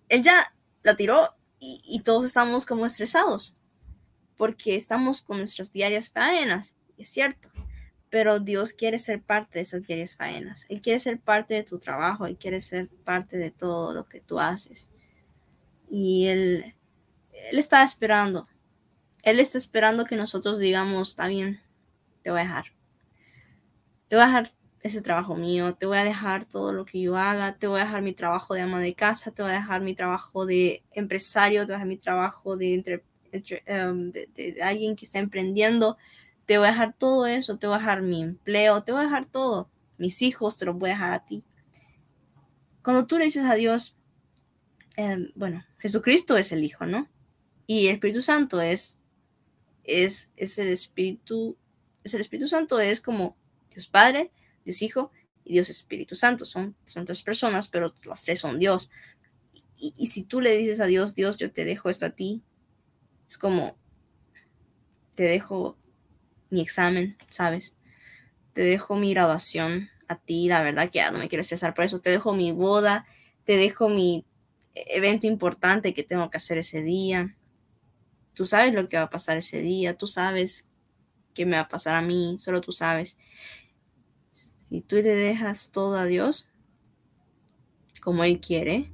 Él 0.10 0.24
ya 0.24 0.54
la 0.84 0.96
tiró 0.96 1.36
y, 1.60 2.02
todos 2.04 2.26
estamos 2.26 2.66
como 2.66 2.88
estresados, 2.88 3.56
porque 4.36 4.76
estamos 4.76 5.22
con 5.22 5.38
nuestras 5.38 5.72
diarias 5.72 6.10
faenas, 6.10 6.76
es 6.98 7.10
cierto, 7.10 7.52
pero 8.10 8.40
Dios 8.40 8.74
quiere 8.74 9.00
ser 9.00 9.22
parte 9.22 9.60
de 9.60 9.64
esas 9.64 9.84
diarias 9.84 10.16
faenas, 10.16 10.66
Él 10.70 10.82
quiere 10.82 11.00
ser 11.00 11.20
parte 11.20 11.54
de 11.54 11.64
tu 11.64 11.80
trabajo, 11.80 12.26
Él 12.26 12.38
quiere 12.38 12.62
ser 12.62 12.90
parte 12.90 13.38
de 13.38 13.52
todo 13.52 13.94
lo 13.94 14.08
que 14.08 14.20
tú 14.22 14.40
haces. 14.40 14.90
Y 15.90 16.28
Él, 16.28 16.76
Él 17.32 17.60
está 17.60 17.84
esperando, 17.84 18.48
Él 19.24 19.40
está 19.40 19.58
esperando 19.58 20.06
que 20.06 20.16
nosotros 20.16 20.60
digamos, 20.60 21.12
está 21.12 21.28
bien, 21.28 21.62
te 22.24 22.32
voy 22.32 22.42
a 22.42 22.44
dejar. 22.44 22.66
Te 24.08 24.16
voy 24.16 24.24
a 24.24 24.28
dejar 24.28 24.52
ese 24.82 25.02
trabajo 25.02 25.36
mío, 25.36 25.76
te 25.76 25.86
voy 25.86 25.98
a 25.98 26.04
dejar 26.04 26.46
todo 26.46 26.74
lo 26.74 26.86
que 26.86 27.02
yo 27.02 27.18
haga, 27.18 27.58
te 27.58 27.68
voy 27.68 27.82
a 27.82 27.84
dejar 27.84 28.02
mi 28.02 28.14
trabajo 28.14 28.54
de 28.54 28.62
ama 28.62 28.80
de 28.80 28.94
casa, 28.94 29.32
te 29.32 29.42
voy 29.42 29.52
a 29.52 29.56
dejar 29.56 29.82
mi 29.82 29.94
trabajo 29.94 30.46
de 30.46 30.84
empresario, 30.92 31.62
te 31.62 31.68
voy 31.68 31.74
a 31.74 31.78
dejar 31.78 31.88
mi 31.88 31.98
trabajo 31.98 32.58
de, 32.58 33.02
em, 33.66 34.12
de, 34.12 34.56
alguien 34.64 34.96
que 34.96 35.06
está 35.06 35.20
emprendiendo, 35.20 35.98
te 36.50 36.58
voy 36.58 36.66
a 36.66 36.72
dejar 36.72 36.94
todo 36.94 37.28
eso, 37.28 37.60
te 37.60 37.68
voy 37.68 37.76
a 37.76 37.78
dejar 37.78 38.02
mi 38.02 38.24
empleo, 38.24 38.82
te 38.82 38.92
voy 38.92 39.02
a 39.02 39.04
dejar 39.04 39.28
todo, 39.28 39.70
mis 40.00 40.24
hijos 40.24 40.58
te 40.58 40.66
los 40.66 40.76
voy 40.76 40.90
a 40.90 40.94
dejar 40.94 41.14
a 41.14 41.24
ti. 41.24 41.44
Cuando 42.82 43.06
tú 43.06 43.20
le 43.20 43.26
dices 43.26 43.46
a 43.46 43.54
Dios, 43.54 43.96
em, 44.96 45.32
bueno, 45.36 45.64
Jesucristo 45.78 46.38
es 46.38 46.52
el 46.52 46.64
Hijo, 46.64 46.88
¿no? 46.88 47.08
Y 47.68 47.86
el 47.86 47.94
Espíritu 47.94 48.24
Santo 48.24 48.62
es, 48.62 48.98
es, 49.84 50.32
el 50.38 50.70
Espíritu, 50.70 51.56
es 52.04 52.16
el 52.16 52.22
Espíritu 52.22 52.48
Santo, 52.48 52.80
es 52.80 53.00
como 53.00 53.38
Dios 53.72 53.88
Padre, 53.88 54.32
Dios 54.66 54.82
Hijo 54.82 55.12
y 55.46 55.54
Dios 55.54 55.70
Espíritu 55.70 56.16
Santo. 56.16 56.46
Son, 56.46 56.76
son 56.84 57.06
tres 57.06 57.22
personas, 57.22 57.68
pero 57.68 57.94
las 58.06 58.24
tres 58.24 58.40
son 58.40 58.58
Dios. 58.58 58.90
Y, 59.78 60.08
si 60.08 60.24
tú 60.24 60.42
le 60.42 60.58
dices 60.58 60.80
a 60.80 60.88
Dios, 60.88 61.14
Dios, 61.14 61.38
yo 61.38 61.52
te 61.52 61.64
dejo 61.64 61.92
esto 61.92 62.08
a 62.08 62.10
ti, 62.10 62.42
es 63.28 63.38
como, 63.38 63.78
te 65.14 65.22
dejo 65.26 65.78
mi 66.50 66.62
examen, 66.62 67.18
¿sabes? 67.30 67.76
Te 68.54 68.62
dejo 68.62 68.96
mi 68.96 69.14
graduación 69.14 69.90
a 70.08 70.18
ti, 70.18 70.48
la 70.48 70.62
verdad 70.62 70.90
que 70.90 71.00
ya 71.00 71.12
no 71.12 71.20
me 71.20 71.30
quiero 71.30 71.42
estresar 71.42 71.74
por 71.74 71.86
eso, 71.86 72.02
te 72.02 72.10
dejo 72.10 72.34
mi 72.34 72.52
boda, 72.52 73.06
te 73.46 73.58
dejo 73.58 73.90
mi 73.90 74.26
evento 74.74 75.28
importante 75.28 75.94
que 75.94 76.04
tengo 76.04 76.30
que 76.30 76.38
hacer 76.38 76.58
ese 76.58 76.82
día. 76.82 77.36
Tú 78.34 78.46
sabes 78.46 78.74
lo 78.74 78.88
que 78.88 78.98
va 78.98 79.04
a 79.04 79.10
pasar 79.10 79.38
ese 79.38 79.62
día, 79.62 79.98
tú 79.98 80.08
sabes 80.08 80.68
qué 81.34 81.46
me 81.46 81.58
va 81.58 81.64
a 81.64 81.68
pasar 81.68 81.96
a 81.96 82.02
mí, 82.02 82.38
solo 82.40 82.62
tú 82.62 82.72
sabes. 82.72 83.18
Si 84.32 84.82
tú 84.82 84.98
le 84.98 85.16
dejas 85.16 85.72
todo 85.72 85.98
a 85.98 86.06
Dios, 86.06 86.50
como 88.02 88.24
Él 88.24 88.40
quiere, 88.40 88.92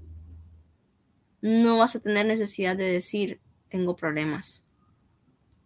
no 1.42 1.78
vas 1.78 1.96
a 1.96 2.00
tener 2.00 2.26
necesidad 2.26 2.76
de 2.76 2.92
decir, 2.92 3.40
tengo 3.70 3.96
problemas, 3.96 4.66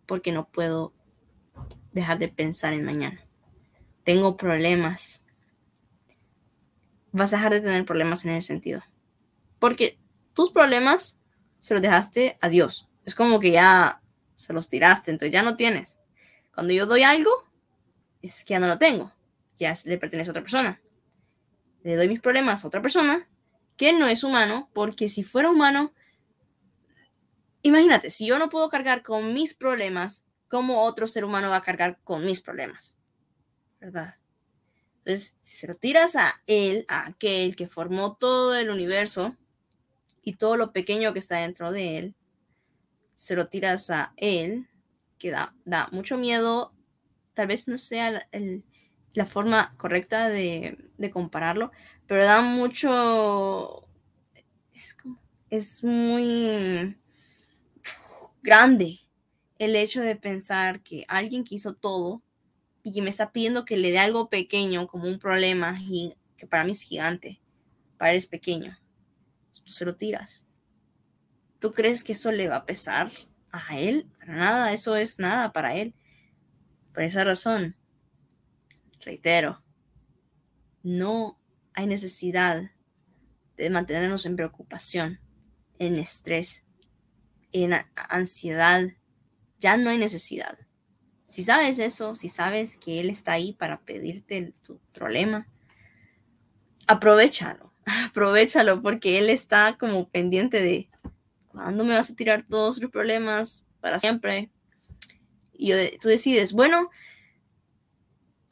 porque 0.05 0.31
no 0.31 0.49
puedo 0.49 0.93
dejar 1.91 2.17
de 2.19 2.27
pensar 2.27 2.73
en 2.73 2.85
mañana. 2.85 3.25
Tengo 4.03 4.37
problemas. 4.37 5.23
Vas 7.11 7.33
a 7.33 7.37
dejar 7.37 7.53
de 7.53 7.61
tener 7.61 7.85
problemas 7.85 8.25
en 8.25 8.31
ese 8.31 8.47
sentido. 8.47 8.83
Porque 9.59 9.99
tus 10.33 10.51
problemas 10.51 11.19
se 11.59 11.73
los 11.73 11.81
dejaste 11.81 12.37
a 12.41 12.49
Dios. 12.49 12.87
Es 13.05 13.15
como 13.15 13.39
que 13.39 13.51
ya 13.51 14.01
se 14.35 14.53
los 14.53 14.69
tiraste, 14.69 15.11
entonces 15.11 15.33
ya 15.33 15.43
no 15.43 15.55
tienes. 15.55 15.99
Cuando 16.53 16.73
yo 16.73 16.85
doy 16.85 17.03
algo, 17.03 17.31
es 18.21 18.43
que 18.43 18.53
ya 18.53 18.59
no 18.59 18.67
lo 18.67 18.77
tengo 18.77 19.11
ya 19.59 19.73
le 19.85 19.97
pertenece 19.97 20.29
a 20.29 20.31
otra 20.31 20.41
persona. 20.41 20.81
Le 21.83 21.95
doy 21.95 22.07
mis 22.07 22.21
problemas 22.21 22.63
a 22.63 22.67
otra 22.67 22.81
persona 22.81 23.27
que 23.77 23.93
no 23.93 24.07
es 24.07 24.23
humano, 24.23 24.69
porque 24.73 25.07
si 25.07 25.23
fuera 25.23 25.49
humano, 25.49 25.93
imagínate, 27.61 28.09
si 28.09 28.25
yo 28.25 28.39
no 28.39 28.49
puedo 28.49 28.69
cargar 28.69 29.03
con 29.03 29.33
mis 29.33 29.53
problemas, 29.53 30.25
¿cómo 30.49 30.83
otro 30.83 31.07
ser 31.07 31.23
humano 31.23 31.49
va 31.49 31.57
a 31.57 31.63
cargar 31.63 31.99
con 32.03 32.25
mis 32.25 32.41
problemas? 32.41 32.97
¿Verdad? 33.79 34.15
Entonces, 34.99 35.35
si 35.39 35.57
se 35.57 35.67
lo 35.67 35.75
tiras 35.75 36.15
a 36.15 36.41
él, 36.45 36.85
a 36.89 37.07
aquel 37.07 37.55
que 37.55 37.67
formó 37.67 38.15
todo 38.15 38.55
el 38.55 38.69
universo 38.69 39.37
y 40.21 40.33
todo 40.33 40.57
lo 40.57 40.73
pequeño 40.73 41.13
que 41.13 41.19
está 41.19 41.37
dentro 41.37 41.71
de 41.71 41.97
él, 41.97 42.15
se 43.15 43.35
lo 43.35 43.47
tiras 43.47 43.89
a 43.89 44.13
él, 44.17 44.67
que 45.17 45.31
da, 45.31 45.55
da 45.65 45.87
mucho 45.91 46.17
miedo, 46.17 46.73
tal 47.33 47.47
vez 47.47 47.67
no 47.67 47.77
sea 47.77 48.27
la 49.13 49.25
forma 49.25 49.73
correcta 49.77 50.29
de, 50.29 50.77
compararlo, 51.11 51.71
pero 52.05 52.23
da 52.23 52.41
mucho, 52.41 53.87
es, 54.73 54.93
como, 54.93 55.21
es 55.49 55.83
muy 55.83 56.97
grande 58.41 58.99
el 59.59 59.75
hecho 59.75 60.01
de 60.01 60.15
pensar 60.15 60.81
que 60.81 61.05
alguien 61.07 61.43
que 61.43 61.55
hizo 61.55 61.75
todo 61.75 62.23
y 62.81 62.93
que 62.93 63.01
me 63.01 63.09
está 63.09 63.31
pidiendo 63.31 63.65
que 63.65 63.77
le 63.77 63.91
dé 63.91 63.99
algo 63.99 64.29
pequeño 64.29 64.87
como 64.87 65.07
un 65.07 65.19
problema 65.19 65.77
que 66.37 66.47
para 66.47 66.63
mí 66.63 66.71
es 66.71 66.81
gigante, 66.81 67.41
para 67.97 68.11
él 68.11 68.17
es 68.17 68.27
pequeño, 68.27 68.79
tú 69.51 69.71
se 69.71 69.85
lo 69.85 69.95
tiras. 69.95 70.45
¿Tú 71.59 71.73
crees 71.73 72.03
que 72.05 72.13
eso 72.13 72.31
le 72.31 72.47
va 72.47 72.57
a 72.57 72.65
pesar 72.65 73.11
a 73.51 73.77
él? 73.77 74.07
Para 74.17 74.35
nada, 74.37 74.73
eso 74.73 74.95
es 74.95 75.19
nada 75.19 75.51
para 75.51 75.75
él. 75.75 75.93
Por 76.93 77.03
esa 77.03 77.25
razón, 77.25 77.75
reitero, 79.01 79.61
no 80.83 81.37
hay 81.73 81.85
necesidad 81.85 82.71
de 83.57 83.69
mantenernos 83.69 84.25
en 84.25 84.37
preocupación, 84.37 85.19
en 85.79 85.97
estrés, 85.97 86.65
en 87.51 87.73
ansiedad. 87.95 88.83
Ya 89.59 89.77
no 89.77 89.89
hay 89.89 89.97
necesidad. 89.97 90.57
Si 91.25 91.43
sabes 91.43 91.79
eso, 91.79 92.15
si 92.15 92.29
sabes 92.29 92.77
que 92.77 92.99
Él 92.99 93.09
está 93.09 93.33
ahí 93.33 93.53
para 93.53 93.81
pedirte 93.81 94.53
tu 94.63 94.79
problema, 94.93 95.47
aprovechalo, 96.87 97.71
aprovechalo 98.07 98.81
porque 98.81 99.19
Él 99.19 99.29
está 99.29 99.77
como 99.77 100.09
pendiente 100.09 100.61
de 100.61 100.89
cuándo 101.49 101.85
me 101.85 101.93
vas 101.93 102.09
a 102.09 102.15
tirar 102.15 102.43
todos 102.43 102.79
los 102.81 102.89
problemas 102.89 103.63
para 103.79 103.99
siempre. 103.99 104.49
Y 105.53 105.71
tú 105.99 106.07
decides, 106.07 106.53
bueno, 106.53 106.89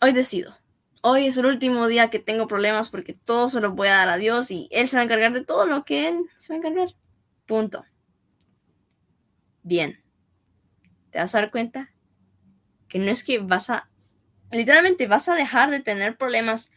hoy 0.01 0.11
decido. 0.11 0.57
Hoy 1.01 1.27
es 1.27 1.37
el 1.37 1.45
último 1.45 1.87
día 1.87 2.09
que 2.09 2.19
tengo 2.19 2.47
problemas 2.47 2.89
porque 2.89 3.13
todo 3.13 3.49
se 3.49 3.61
lo 3.61 3.71
voy 3.71 3.87
a 3.87 3.95
dar 3.95 4.09
a 4.09 4.17
Dios 4.17 4.51
y 4.51 4.67
Él 4.71 4.89
se 4.89 4.97
va 4.97 5.01
a 5.01 5.05
encargar 5.05 5.31
de 5.31 5.43
todo 5.43 5.65
lo 5.65 5.85
que 5.85 6.09
Él 6.09 6.25
se 6.35 6.53
va 6.53 6.55
a 6.55 6.59
encargar. 6.59 6.95
Punto. 7.45 7.85
Bien. 9.63 10.03
¿Te 11.11 11.19
vas 11.19 11.33
a 11.35 11.41
dar 11.41 11.51
cuenta? 11.51 11.91
Que 12.87 12.99
no 12.99 13.11
es 13.11 13.23
que 13.23 13.39
vas 13.39 13.69
a, 13.69 13.89
literalmente 14.51 15.07
vas 15.07 15.29
a 15.29 15.35
dejar 15.35 15.71
de 15.71 15.79
tener 15.79 16.17
problemas 16.17 16.71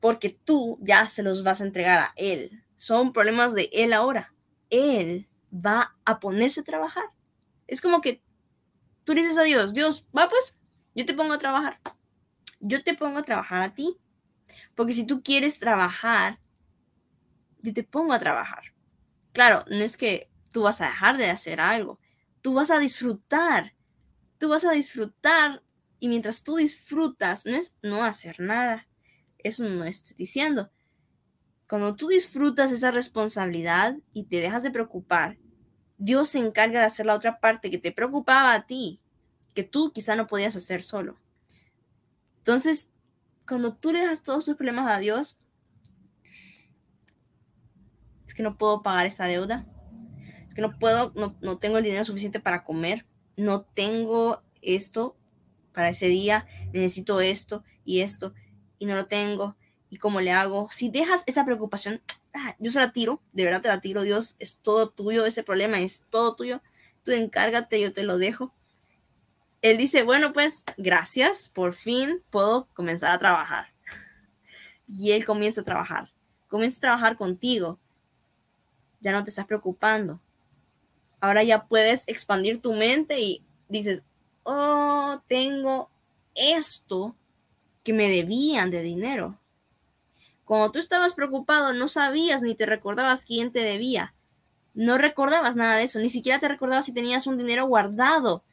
porque 0.00 0.30
tú 0.30 0.78
ya 0.80 1.08
se 1.08 1.22
los 1.22 1.42
vas 1.42 1.60
a 1.60 1.64
entregar 1.64 1.98
a 1.98 2.12
Él. 2.16 2.64
Son 2.76 3.12
problemas 3.12 3.54
de 3.54 3.70
Él 3.72 3.92
ahora. 3.92 4.32
Él 4.70 5.28
va 5.52 5.96
a 6.04 6.20
ponerse 6.20 6.60
a 6.60 6.64
trabajar. 6.64 7.04
Es 7.66 7.80
como 7.80 8.00
que 8.00 8.22
tú 9.04 9.14
dices 9.14 9.38
a 9.38 9.42
Dios, 9.42 9.74
Dios, 9.74 10.06
va 10.16 10.28
pues, 10.28 10.56
yo 10.94 11.04
te 11.04 11.14
pongo 11.14 11.34
a 11.34 11.38
trabajar. 11.38 11.80
Yo 12.60 12.82
te 12.82 12.94
pongo 12.94 13.18
a 13.18 13.22
trabajar 13.22 13.62
a 13.62 13.74
ti. 13.74 13.98
Porque 14.74 14.92
si 14.92 15.04
tú 15.04 15.22
quieres 15.22 15.58
trabajar, 15.58 16.38
yo 17.60 17.72
te 17.72 17.82
pongo 17.82 18.12
a 18.12 18.18
trabajar. 18.18 18.74
Claro, 19.32 19.64
no 19.68 19.82
es 19.82 19.96
que 19.96 20.30
tú 20.52 20.62
vas 20.62 20.80
a 20.80 20.86
dejar 20.86 21.16
de 21.16 21.30
hacer 21.30 21.60
algo, 21.60 21.98
tú 22.48 22.54
vas 22.54 22.70
a 22.70 22.78
disfrutar. 22.78 23.74
Tú 24.38 24.48
vas 24.48 24.64
a 24.64 24.72
disfrutar 24.72 25.62
y 26.00 26.08
mientras 26.08 26.42
tú 26.42 26.56
disfrutas, 26.56 27.44
no 27.44 27.54
es 27.54 27.76
no 27.82 28.02
hacer 28.02 28.40
nada. 28.40 28.88
Eso 29.36 29.64
no 29.64 29.84
estoy 29.84 30.16
diciendo. 30.16 30.72
Cuando 31.68 31.94
tú 31.94 32.08
disfrutas 32.08 32.72
esa 32.72 32.90
responsabilidad 32.90 33.98
y 34.14 34.24
te 34.24 34.40
dejas 34.40 34.62
de 34.62 34.70
preocupar, 34.70 35.36
Dios 35.98 36.30
se 36.30 36.38
encarga 36.38 36.80
de 36.80 36.86
hacer 36.86 37.04
la 37.04 37.16
otra 37.16 37.38
parte 37.38 37.70
que 37.70 37.76
te 37.76 37.92
preocupaba 37.92 38.54
a 38.54 38.64
ti, 38.64 38.98
que 39.54 39.62
tú 39.62 39.92
quizá 39.92 40.16
no 40.16 40.26
podías 40.26 40.56
hacer 40.56 40.82
solo. 40.82 41.18
Entonces, 42.38 42.88
cuando 43.46 43.76
tú 43.76 43.92
le 43.92 44.06
das 44.06 44.22
todos 44.22 44.46
tus 44.46 44.56
problemas 44.56 44.90
a 44.90 44.98
Dios, 45.00 45.38
es 48.26 48.32
que 48.32 48.42
no 48.42 48.56
puedo 48.56 48.82
pagar 48.82 49.04
esa 49.04 49.26
deuda, 49.26 49.66
que 50.58 50.62
no 50.62 50.76
puedo, 50.76 51.12
no, 51.14 51.36
no 51.40 51.58
tengo 51.58 51.78
el 51.78 51.84
dinero 51.84 52.04
suficiente 52.04 52.40
para 52.40 52.64
comer, 52.64 53.06
no 53.36 53.62
tengo 53.62 54.42
esto 54.60 55.16
para 55.72 55.90
ese 55.90 56.06
día, 56.06 56.48
necesito 56.72 57.20
esto 57.20 57.62
y 57.84 58.00
esto, 58.00 58.34
y 58.80 58.86
no 58.86 58.96
lo 58.96 59.06
tengo, 59.06 59.56
y 59.88 59.98
cómo 59.98 60.20
le 60.20 60.32
hago. 60.32 60.68
Si 60.72 60.90
dejas 60.90 61.22
esa 61.26 61.44
preocupación, 61.44 62.02
ah, 62.34 62.56
yo 62.58 62.72
se 62.72 62.80
la 62.80 62.90
tiro, 62.90 63.22
de 63.32 63.44
verdad 63.44 63.62
te 63.62 63.68
la 63.68 63.80
tiro, 63.80 64.02
Dios, 64.02 64.34
es 64.40 64.56
todo 64.56 64.90
tuyo, 64.90 65.26
ese 65.26 65.44
problema 65.44 65.78
es 65.78 66.06
todo 66.10 66.34
tuyo, 66.34 66.60
tú 67.04 67.12
encárgate, 67.12 67.80
yo 67.80 67.92
te 67.92 68.02
lo 68.02 68.18
dejo. 68.18 68.52
Él 69.62 69.78
dice, 69.78 70.02
bueno, 70.02 70.32
pues 70.32 70.64
gracias, 70.76 71.48
por 71.50 71.72
fin 71.72 72.20
puedo 72.30 72.66
comenzar 72.74 73.12
a 73.12 73.20
trabajar. 73.20 73.68
Y 74.88 75.12
él 75.12 75.24
comienza 75.24 75.60
a 75.60 75.64
trabajar, 75.64 76.10
comienza 76.48 76.78
a 76.78 76.80
trabajar 76.80 77.16
contigo. 77.16 77.78
Ya 78.98 79.12
no 79.12 79.22
te 79.22 79.30
estás 79.30 79.46
preocupando. 79.46 80.20
Ahora 81.20 81.42
ya 81.42 81.66
puedes 81.66 82.06
expandir 82.06 82.60
tu 82.60 82.74
mente 82.74 83.20
y 83.20 83.42
dices, 83.68 84.04
oh, 84.44 85.20
tengo 85.26 85.90
esto 86.34 87.16
que 87.82 87.92
me 87.92 88.08
debían 88.08 88.70
de 88.70 88.82
dinero. 88.82 89.38
Cuando 90.44 90.70
tú 90.70 90.78
estabas 90.78 91.14
preocupado, 91.14 91.72
no 91.72 91.88
sabías 91.88 92.42
ni 92.42 92.54
te 92.54 92.66
recordabas 92.66 93.24
quién 93.24 93.52
te 93.52 93.60
debía. 93.60 94.14
No 94.74 94.96
recordabas 94.96 95.56
nada 95.56 95.76
de 95.76 95.84
eso, 95.84 95.98
ni 95.98 96.08
siquiera 96.08 96.38
te 96.38 96.48
recordabas 96.48 96.86
si 96.86 96.94
tenías 96.94 97.26
un 97.26 97.36
dinero 97.36 97.66
guardado. 97.66 98.44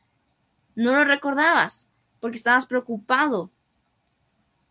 No 0.73 0.93
lo 0.93 1.05
recordabas 1.05 1.89
porque 2.19 2.37
estabas 2.37 2.65
preocupado. 2.65 3.51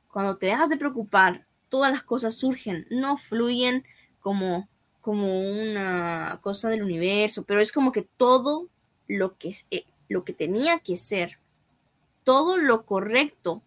Cuando 0.08 0.36
te 0.36 0.46
dejas 0.46 0.68
de 0.68 0.76
preocupar, 0.76 1.46
todas 1.68 1.92
las 1.92 2.02
cosas 2.02 2.34
surgen, 2.34 2.86
no 2.90 3.16
fluyen 3.16 3.84
como 4.20 4.68
como 5.04 5.38
una 5.38 6.40
cosa 6.40 6.70
del 6.70 6.82
universo, 6.82 7.44
pero 7.44 7.60
es 7.60 7.72
como 7.72 7.92
que 7.92 8.08
todo 8.16 8.70
lo 9.06 9.36
que 9.36 9.54
eh, 9.70 9.84
lo 10.08 10.24
que 10.24 10.32
tenía 10.32 10.78
que 10.78 10.96
ser, 10.96 11.38
todo 12.22 12.56
lo 12.56 12.86
correcto 12.86 13.62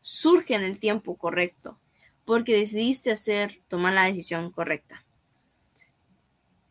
surge 0.00 0.54
en 0.54 0.62
el 0.62 0.78
tiempo 0.78 1.18
correcto, 1.18 1.78
porque 2.24 2.56
decidiste 2.56 3.10
hacer, 3.10 3.60
tomar 3.68 3.92
la 3.92 4.04
decisión 4.04 4.50
correcta. 4.50 5.04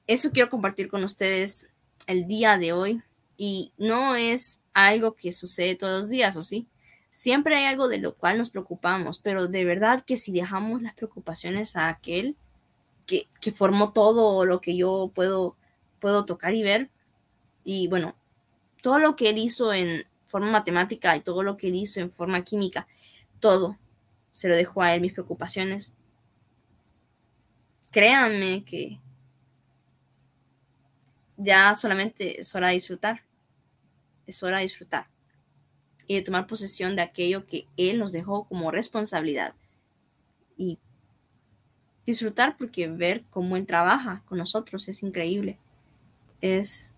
Eso 0.08 0.32
quiero 0.32 0.50
compartir 0.50 0.88
con 0.88 1.04
ustedes 1.04 1.70
el 2.08 2.26
día 2.26 2.58
de 2.58 2.74
hoy 2.74 3.04
y 3.38 3.72
no 3.78 4.16
es 4.16 4.64
algo 4.74 5.14
que 5.14 5.32
sucede 5.32 5.76
todos 5.76 6.00
los 6.00 6.10
días, 6.10 6.36
¿o 6.38 6.42
sí? 6.42 6.66
Siempre 7.12 7.56
hay 7.56 7.66
algo 7.66 7.88
de 7.88 8.00
lo 8.00 8.16
cual 8.16 8.40
nos 8.40 8.50
preocupamos, 8.50 9.20
pero 9.20 9.48
de 9.48 9.64
verdad 9.64 10.04
que 10.04 10.18
si 10.18 10.32
dejamos 10.32 10.82
las 10.82 10.96
preocupaciones 10.96 11.76
a 11.76 11.90
aquel 11.90 12.36
que, 13.08 13.28
formó 13.52 13.92
todo 13.94 14.46
lo 14.46 14.62
que 14.62 14.78
yo 14.78 15.12
puedo, 15.16 15.56
puedo 16.00 16.26
tocar 16.26 16.54
y 16.54 16.62
ver, 16.62 16.92
y 17.64 17.88
bueno, 17.88 18.16
todo 18.84 19.00
lo 19.00 19.16
que 19.16 19.30
él 19.30 19.40
hizo 19.40 19.74
en 19.74 20.06
forma 20.28 20.52
matemática 20.52 21.16
y 21.16 21.22
todo 21.22 21.42
lo 21.42 21.58
que 21.58 21.68
él 21.68 21.76
hizo 21.76 22.00
en 22.00 22.12
forma 22.12 22.44
química, 22.44 22.88
todo 23.40 23.78
se 24.32 24.48
lo 24.48 24.56
dejó 24.56 24.84
a 24.84 24.94
él, 24.94 25.02
mis 25.02 25.14
preocupaciones. 25.14 25.96
Créanme 27.92 28.64
que 28.64 29.00
ya 31.38 31.74
solamente 31.74 32.40
es 32.40 32.54
hora 32.54 32.68
de 32.68 32.74
disfrutar. 32.74 33.24
Es 34.28 34.44
hora 34.44 34.58
de 34.58 34.64
disfrutar 34.64 35.08
y 36.08 36.16
de 36.16 36.22
tomar 36.22 36.48
posesión 36.48 36.96
de 36.96 37.02
aquello 37.02 37.46
que 37.46 37.68
Él 37.76 38.00
nos 38.00 38.12
dejó 38.12 38.46
como 38.46 38.72
responsabilidad. 38.72 39.54
Y 40.58 40.80
disfrutar 42.08 42.58
porque 42.58 42.88
ver 42.88 43.24
cómo 43.30 43.56
Él 43.56 43.68
trabaja 43.68 44.24
con 44.26 44.40
nosotros 44.40 44.88
es 44.88 45.04
increíble. 45.04 45.60
Es 46.42 46.92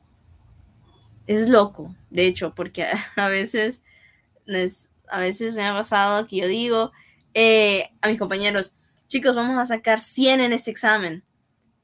es 1.30 1.48
loco, 1.48 1.96
de 2.10 2.26
hecho, 2.26 2.56
porque 2.56 2.88
a 3.16 3.28
veces, 3.28 3.82
a 5.08 5.20
veces 5.20 5.56
me 5.56 5.64
ha 5.64 5.74
pasado 5.74 6.26
que 6.26 6.38
yo 6.38 6.48
digo 6.48 6.92
eh, 7.36 7.92
a 8.02 8.08
mis 8.08 8.18
compañeros, 8.18 8.74
chicos, 9.08 9.36
vamos 9.36 9.60
a 9.60 9.66
sacar 9.66 10.00
100 10.00 10.42
en 10.42 10.54
este 10.54 10.72
examen. 10.72 11.24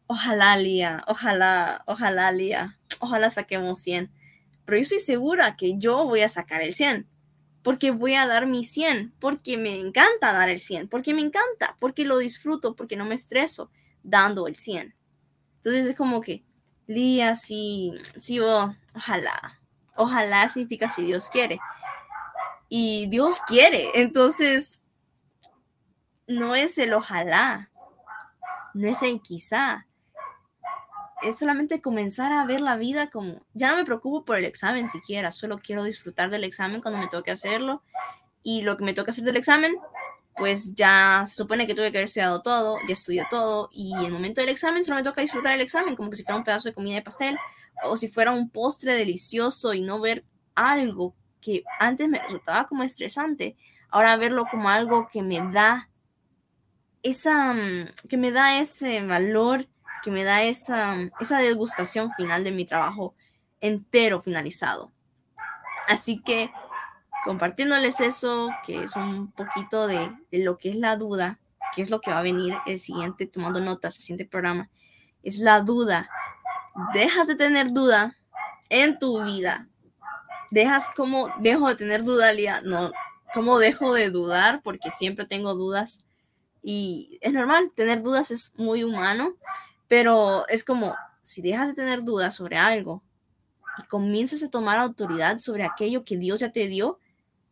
Ojalá, 0.08 0.58
Lía, 0.58 1.04
ojalá, 1.08 1.84
ojalá, 1.86 2.32
Lía, 2.32 2.80
ojalá 3.00 3.30
saquemos 3.30 3.78
100. 3.80 4.12
Pero 4.66 4.78
yo 4.80 4.82
estoy 4.82 4.98
segura 4.98 5.56
que 5.56 5.78
yo 5.78 6.06
voy 6.06 6.22
a 6.22 6.30
sacar 6.30 6.64
el 6.64 6.74
100, 6.74 7.08
porque 7.65 7.89
voy 7.89 8.13
a 8.13 8.28
dar 8.28 8.45
mi 8.45 8.63
100, 8.63 9.15
porque 9.19 9.58
me 9.58 9.75
encanta 9.80 10.32
dar 10.32 10.49
el 10.49 10.62
100, 10.62 10.88
porque 10.88 11.15
me 11.15 11.21
encanta, 11.21 11.75
porque 11.80 12.06
lo 12.06 12.19
disfruto, 12.19 12.75
porque 12.75 12.95
no 12.95 13.06
me 13.06 13.15
estreso 13.15 13.71
dando 14.04 14.45
el 14.45 14.56
100. 14.56 14.95
Entonces 15.56 15.88
es 15.88 15.95
como 15.95 16.21
que, 16.21 16.43
Lía, 16.86 17.36
sí, 17.36 17.91
sí, 18.17 18.39
ojalá, 18.39 19.60
ojalá 19.95 20.47
significa 20.47 20.89
si 20.89 21.06
Dios 21.06 21.28
quiere. 21.28 21.60
Y 22.69 23.08
Dios 23.08 23.41
quiere, 23.47 23.89
entonces 23.95 24.84
no 26.28 26.54
es 26.54 26.78
el 26.78 26.93
ojalá, 26.93 27.71
no 28.75 28.88
es 28.88 29.01
el 29.01 29.19
quizá. 29.23 29.85
Es 31.26 31.40
solamente 31.40 31.82
comenzar 31.82 32.32
a 32.32 32.46
ver 32.46 32.62
la 32.62 32.76
vida 32.78 33.10
como, 33.10 33.42
ya 33.54 33.72
no 33.72 33.78
me 33.78 33.86
preocupo 33.86 34.26
por 34.26 34.38
el 34.38 34.46
examen 34.46 34.88
siquiera, 34.88 35.32
solo 35.32 35.58
quiero 35.58 35.84
disfrutar 35.84 36.30
del 36.30 36.44
examen 36.44 36.82
cuando 36.82 37.00
me 37.00 37.08
toque 37.08 37.32
hacerlo. 37.32 37.82
Y 38.44 38.62
lo 38.62 38.78
que 38.78 38.84
me 38.84 38.94
toca 38.94 39.10
hacer 39.10 39.24
del 39.24 39.38
examen, 39.38 39.76
pues 40.36 40.76
ya 40.76 41.24
se 41.26 41.34
supone 41.34 41.66
que 41.66 41.74
tuve 41.74 41.92
que 41.92 41.98
haber 41.98 42.06
estudiado 42.06 42.42
todo, 42.42 42.78
ya 42.88 42.94
estudié 42.94 43.26
todo 43.30 43.70
y 43.72 43.94
en 43.94 44.06
el 44.06 44.12
momento 44.12 44.42
del 44.42 44.50
examen 44.50 44.86
solo 44.86 44.98
me 44.98 45.04
toca 45.04 45.22
disfrutar 45.22 45.54
el 45.54 45.62
examen, 45.62 45.96
como 45.96 46.10
que 46.12 46.18
si 46.18 46.24
fuera 46.24 46.38
un 46.38 46.44
pedazo 46.44 46.70
de 46.70 46.76
comida 46.76 46.96
de 46.96 47.02
pastel 47.02 47.38
o 47.84 47.98
si 47.98 48.08
fuera 48.08 48.32
un 48.32 48.50
postre 48.50 48.94
delicioso 48.94 49.74
y 49.74 49.82
no 49.82 50.00
ver 50.00 50.26
algo 50.54 51.16
que 51.42 51.64
antes 51.80 52.08
me 52.08 52.20
resultaba 52.20 52.68
como 52.68 52.84
estresante, 52.84 53.56
ahora 53.90 54.18
verlo 54.18 54.46
como 54.50 54.69
algo 54.69 55.08
que 55.12 55.21
me 55.21 55.40
da 55.52 55.90
esa, 57.02 57.54
mm, 57.54 57.94
que 58.10 58.17
me 58.17 58.32
da 58.32 58.60
ese 58.60 59.02
valor, 59.06 59.67
que 60.06 60.12
me 60.12 60.23
da 60.23 60.43
esa, 60.43 60.95
esa 61.19 61.39
degustación 61.39 62.12
final 62.13 62.43
de 62.43 62.51
mi 62.51 62.63
trabajo 62.63 63.15
entero 63.60 64.21
finalizado. 64.21 64.91
Así 65.87 66.21
que 66.21 66.51
compartiéndoles 67.23 67.99
eso, 68.01 68.51
que 68.63 68.83
es 68.83 68.95
un 68.95 69.31
poquito 69.31 69.87
de, 69.87 70.15
lo 70.31 70.60
que 70.60 70.69
es 70.69 70.75
la 70.75 70.95
duda, 70.95 71.39
que 71.75 71.81
es 71.81 71.89
lo 71.89 72.01
que 72.01 72.12
va 72.12 72.19
a 72.19 72.21
venir 72.21 72.53
el 72.67 72.79
siguiente, 72.79 73.25
tomando 73.25 73.60
notas, 73.62 73.97
el 73.97 74.03
siguiente 74.03 74.25
programa, 74.25 74.69
es 75.23 75.39
la 75.39 75.62
duda. 75.62 76.08
Dejas 76.93 77.25
de 77.25 77.35
tener 77.35 77.71
duda 77.71 78.15
en 78.69 78.99
tu 78.99 79.23
vida. 79.23 79.67
Dejas 80.51 80.91
como, 80.95 81.29
dejo 81.39 81.67
de 81.67 81.75
tener 81.77 82.03
duda, 82.03 82.31
Lía, 82.31 82.62
no, 82.62 82.91
como 83.33 83.58
dejo 83.58 83.91
de 83.91 84.12
dudar, 84.12 84.62
porque 84.62 84.91
siempre 84.91 85.25
tengo 85.25 85.56
dudas. 85.56 86.06
Y 86.62 87.17
es 87.21 87.33
normal, 87.33 87.71
tener 87.75 88.03
dudas 88.03 88.29
es 88.29 88.53
muy 88.56 88.83
humano, 88.83 89.35
pero 89.88 90.48
es 90.48 90.63
como, 90.63 90.96
si 91.21 91.42
dejas 91.42 91.67
de 91.67 91.73
tener 91.73 92.04
dudas 92.04 92.36
sobre 92.36 92.58
algo 92.58 93.04
y 93.77 93.83
comienzas 93.88 94.44
a 94.44 94.50
tomar 94.50 94.79
autoridad 94.79 95.40
sobre 95.40 95.63
aquello 95.63 96.04
que 96.04 96.17
Dios 96.17 96.40
ya 96.40 96.52
te 96.52 96.67
dio, 96.67 97.00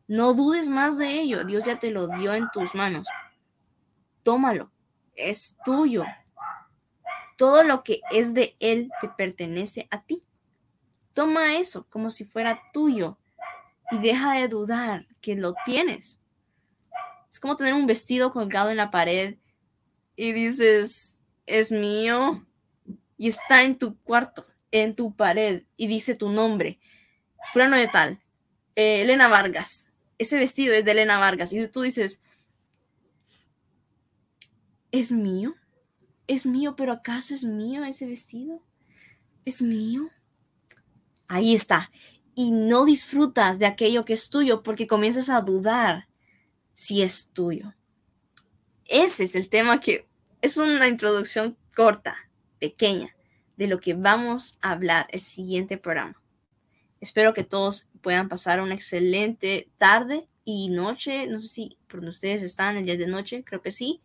no 0.08 0.34
dudes 0.34 0.70
más 0.70 0.98
de 0.98 1.20
ello. 1.22 1.44
Dios 1.44 1.64
ya 1.64 1.80
te 1.80 1.92
lo 1.92 2.08
dio 2.08 2.34
en 2.34 2.50
tus 2.52 2.76
manos. 2.76 3.08
Tómalo. 4.22 4.72
Es 5.16 5.58
tuyo. 5.64 6.04
Todo 7.38 7.64
lo 7.64 7.84
que 7.84 8.02
es 8.12 8.34
de 8.34 8.56
Él 8.60 8.92
te 9.02 9.10
pertenece 9.10 9.88
a 9.92 10.02
ti. 10.04 10.24
Toma 11.14 11.56
eso 11.58 11.86
como 11.90 12.10
si 12.10 12.26
fuera 12.26 12.62
tuyo 12.74 13.18
y 13.92 14.00
deja 14.00 14.34
de 14.34 14.48
dudar 14.48 15.08
que 15.22 15.36
lo 15.36 15.54
tienes. 15.66 16.20
Es 17.32 17.40
como 17.40 17.56
tener 17.56 17.74
un 17.74 17.86
vestido 17.86 18.32
colgado 18.32 18.70
en 18.70 18.78
la 18.78 18.92
pared 18.92 19.38
y 20.16 20.32
dices, 20.32 21.13
es 21.46 21.72
mío 21.72 22.46
y 23.18 23.28
está 23.28 23.64
en 23.64 23.78
tu 23.78 23.98
cuarto, 24.00 24.46
en 24.72 24.96
tu 24.96 25.16
pared 25.16 25.64
y 25.78 25.88
dice 25.88 26.16
tu 26.16 26.30
nombre, 26.30 26.80
fulano 27.52 27.78
de 27.78 27.88
tal, 27.88 28.22
eh, 28.76 29.02
Elena 29.02 29.28
Vargas. 29.28 29.90
Ese 30.18 30.38
vestido 30.38 30.74
es 30.74 30.86
de 30.86 30.92
Elena 30.92 31.18
Vargas. 31.18 31.54
Y 31.54 31.68
tú 31.68 31.82
dices, 31.82 32.22
¿es 34.92 35.12
mío? 35.12 35.56
¿Es 36.28 36.46
mío? 36.46 36.76
¿Pero 36.76 36.94
acaso 36.94 37.34
es 37.34 37.44
mío 37.44 37.84
ese 37.84 38.06
vestido? 38.06 38.62
¿Es 39.46 39.62
mío? 39.62 40.10
Ahí 41.28 41.54
está. 41.54 41.90
Y 42.36 42.52
no 42.52 42.86
disfrutas 42.86 43.60
de 43.60 43.66
aquello 43.66 44.06
que 44.06 44.14
es 44.14 44.30
tuyo 44.30 44.64
porque 44.64 44.88
comienzas 44.88 45.30
a 45.30 45.42
dudar 45.42 46.08
si 46.74 47.02
es 47.02 47.30
tuyo. 47.30 47.74
Ese 48.86 49.24
es 49.24 49.36
el 49.36 49.50
tema 49.50 49.80
que 49.80 50.08
es 50.44 50.58
una 50.58 50.90
introducción 50.90 51.58
corta, 51.74 52.18
pequeña, 52.60 53.16
de 53.56 53.68
lo 53.68 53.80
que 53.80 53.94
vamos 53.94 54.58
a 54.62 54.72
hablar 54.72 55.08
el 55.12 55.22
siguiente 55.22 55.78
programa. 55.78 56.22
Espero 57.00 57.34
que 57.34 57.46
todos 57.46 57.88
puedan 58.02 58.28
pasar 58.28 58.60
una 58.60 58.74
excelente 58.74 59.70
tarde 59.78 60.28
y 60.44 60.68
noche. 60.68 61.28
No 61.28 61.40
sé 61.40 61.48
si 61.48 61.78
por 61.88 62.02
donde 62.02 62.10
ustedes 62.10 62.44
están, 62.44 62.76
el 62.76 62.84
día 62.84 62.98
de 62.98 63.08
noche, 63.08 63.46
creo 63.46 63.62
que 63.62 63.72
sí. 63.72 64.02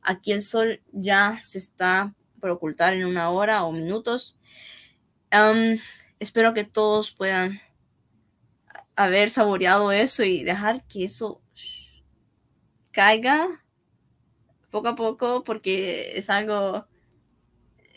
Aquí 0.00 0.32
el 0.32 0.40
sol 0.40 0.80
ya 0.90 1.38
se 1.42 1.58
está 1.58 2.14
por 2.40 2.48
ocultar 2.48 2.94
en 2.94 3.04
una 3.04 3.28
hora 3.28 3.62
o 3.64 3.70
minutos. 3.70 4.38
espero 6.18 6.54
que 6.54 6.64
todos 6.64 7.12
puedan 7.12 7.60
haber 8.96 9.28
saboreado 9.28 9.92
eso 9.92 10.24
y 10.24 10.44
dejar 10.44 10.82
que 10.86 11.04
eso 11.04 11.42
caiga 12.90 13.46
poco 14.70 14.88
a 14.88 14.94
poco 14.94 15.44
porque 15.44 16.16
es 16.16 16.30
algo 16.30 16.86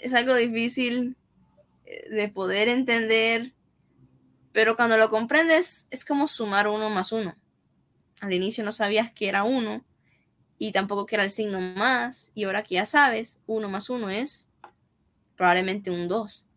es 0.01 0.13
algo 0.13 0.33
difícil 0.35 1.15
eh, 1.85 2.09
de 2.09 2.27
poder 2.29 2.67
entender, 2.67 3.53
pero 4.51 4.75
cuando 4.75 4.97
lo 4.97 5.09
comprendes 5.09 5.87
es 5.91 6.05
como 6.05 6.27
sumar 6.27 6.67
uno 6.67 6.89
más 6.89 7.11
uno. 7.11 7.35
Al 8.19 8.33
inicio 8.33 8.63
no 8.63 8.71
sabías 8.71 9.11
que 9.11 9.29
era 9.29 9.43
uno 9.43 9.85
y 10.57 10.71
tampoco 10.71 11.05
que 11.05 11.15
era 11.15 11.23
el 11.23 11.31
signo 11.31 11.59
más, 11.59 12.31
y 12.35 12.43
ahora 12.43 12.63
que 12.63 12.75
ya 12.75 12.85
sabes, 12.85 13.41
uno 13.47 13.67
más 13.67 13.89
uno 13.89 14.11
es 14.11 14.47
probablemente 15.35 15.89
un 15.89 16.07
dos. 16.07 16.47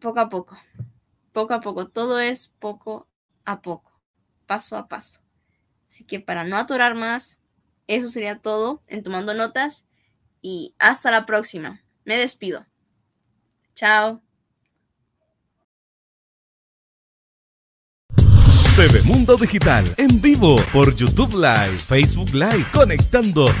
Poco 0.00 0.20
a 0.20 0.28
poco, 0.30 0.56
poco 1.32 1.52
a 1.52 1.60
poco, 1.60 1.86
todo 1.86 2.18
es 2.18 2.48
poco 2.58 3.06
a 3.44 3.60
poco, 3.60 4.00
paso 4.46 4.76
a 4.78 4.88
paso. 4.88 5.20
Así 5.86 6.04
que 6.04 6.18
para 6.18 6.44
no 6.44 6.56
atorar 6.56 6.94
más, 6.94 7.40
eso 7.88 8.08
sería 8.08 8.38
todo 8.38 8.82
en 8.86 9.02
tomando 9.02 9.34
notas 9.34 9.84
y 10.40 10.74
hasta 10.78 11.10
la 11.10 11.26
próxima. 11.26 11.82
Me 12.04 12.16
despido. 12.16 12.66
Chao. 13.74 14.22
TV 18.76 19.02
Mundo 19.02 19.36
Digital 19.36 19.84
en 19.96 20.20
vivo 20.20 20.54
por 20.72 20.94
YouTube 20.94 21.34
Live, 21.34 21.78
Facebook 21.78 22.32
Live, 22.32 22.64
conectando 22.72 23.48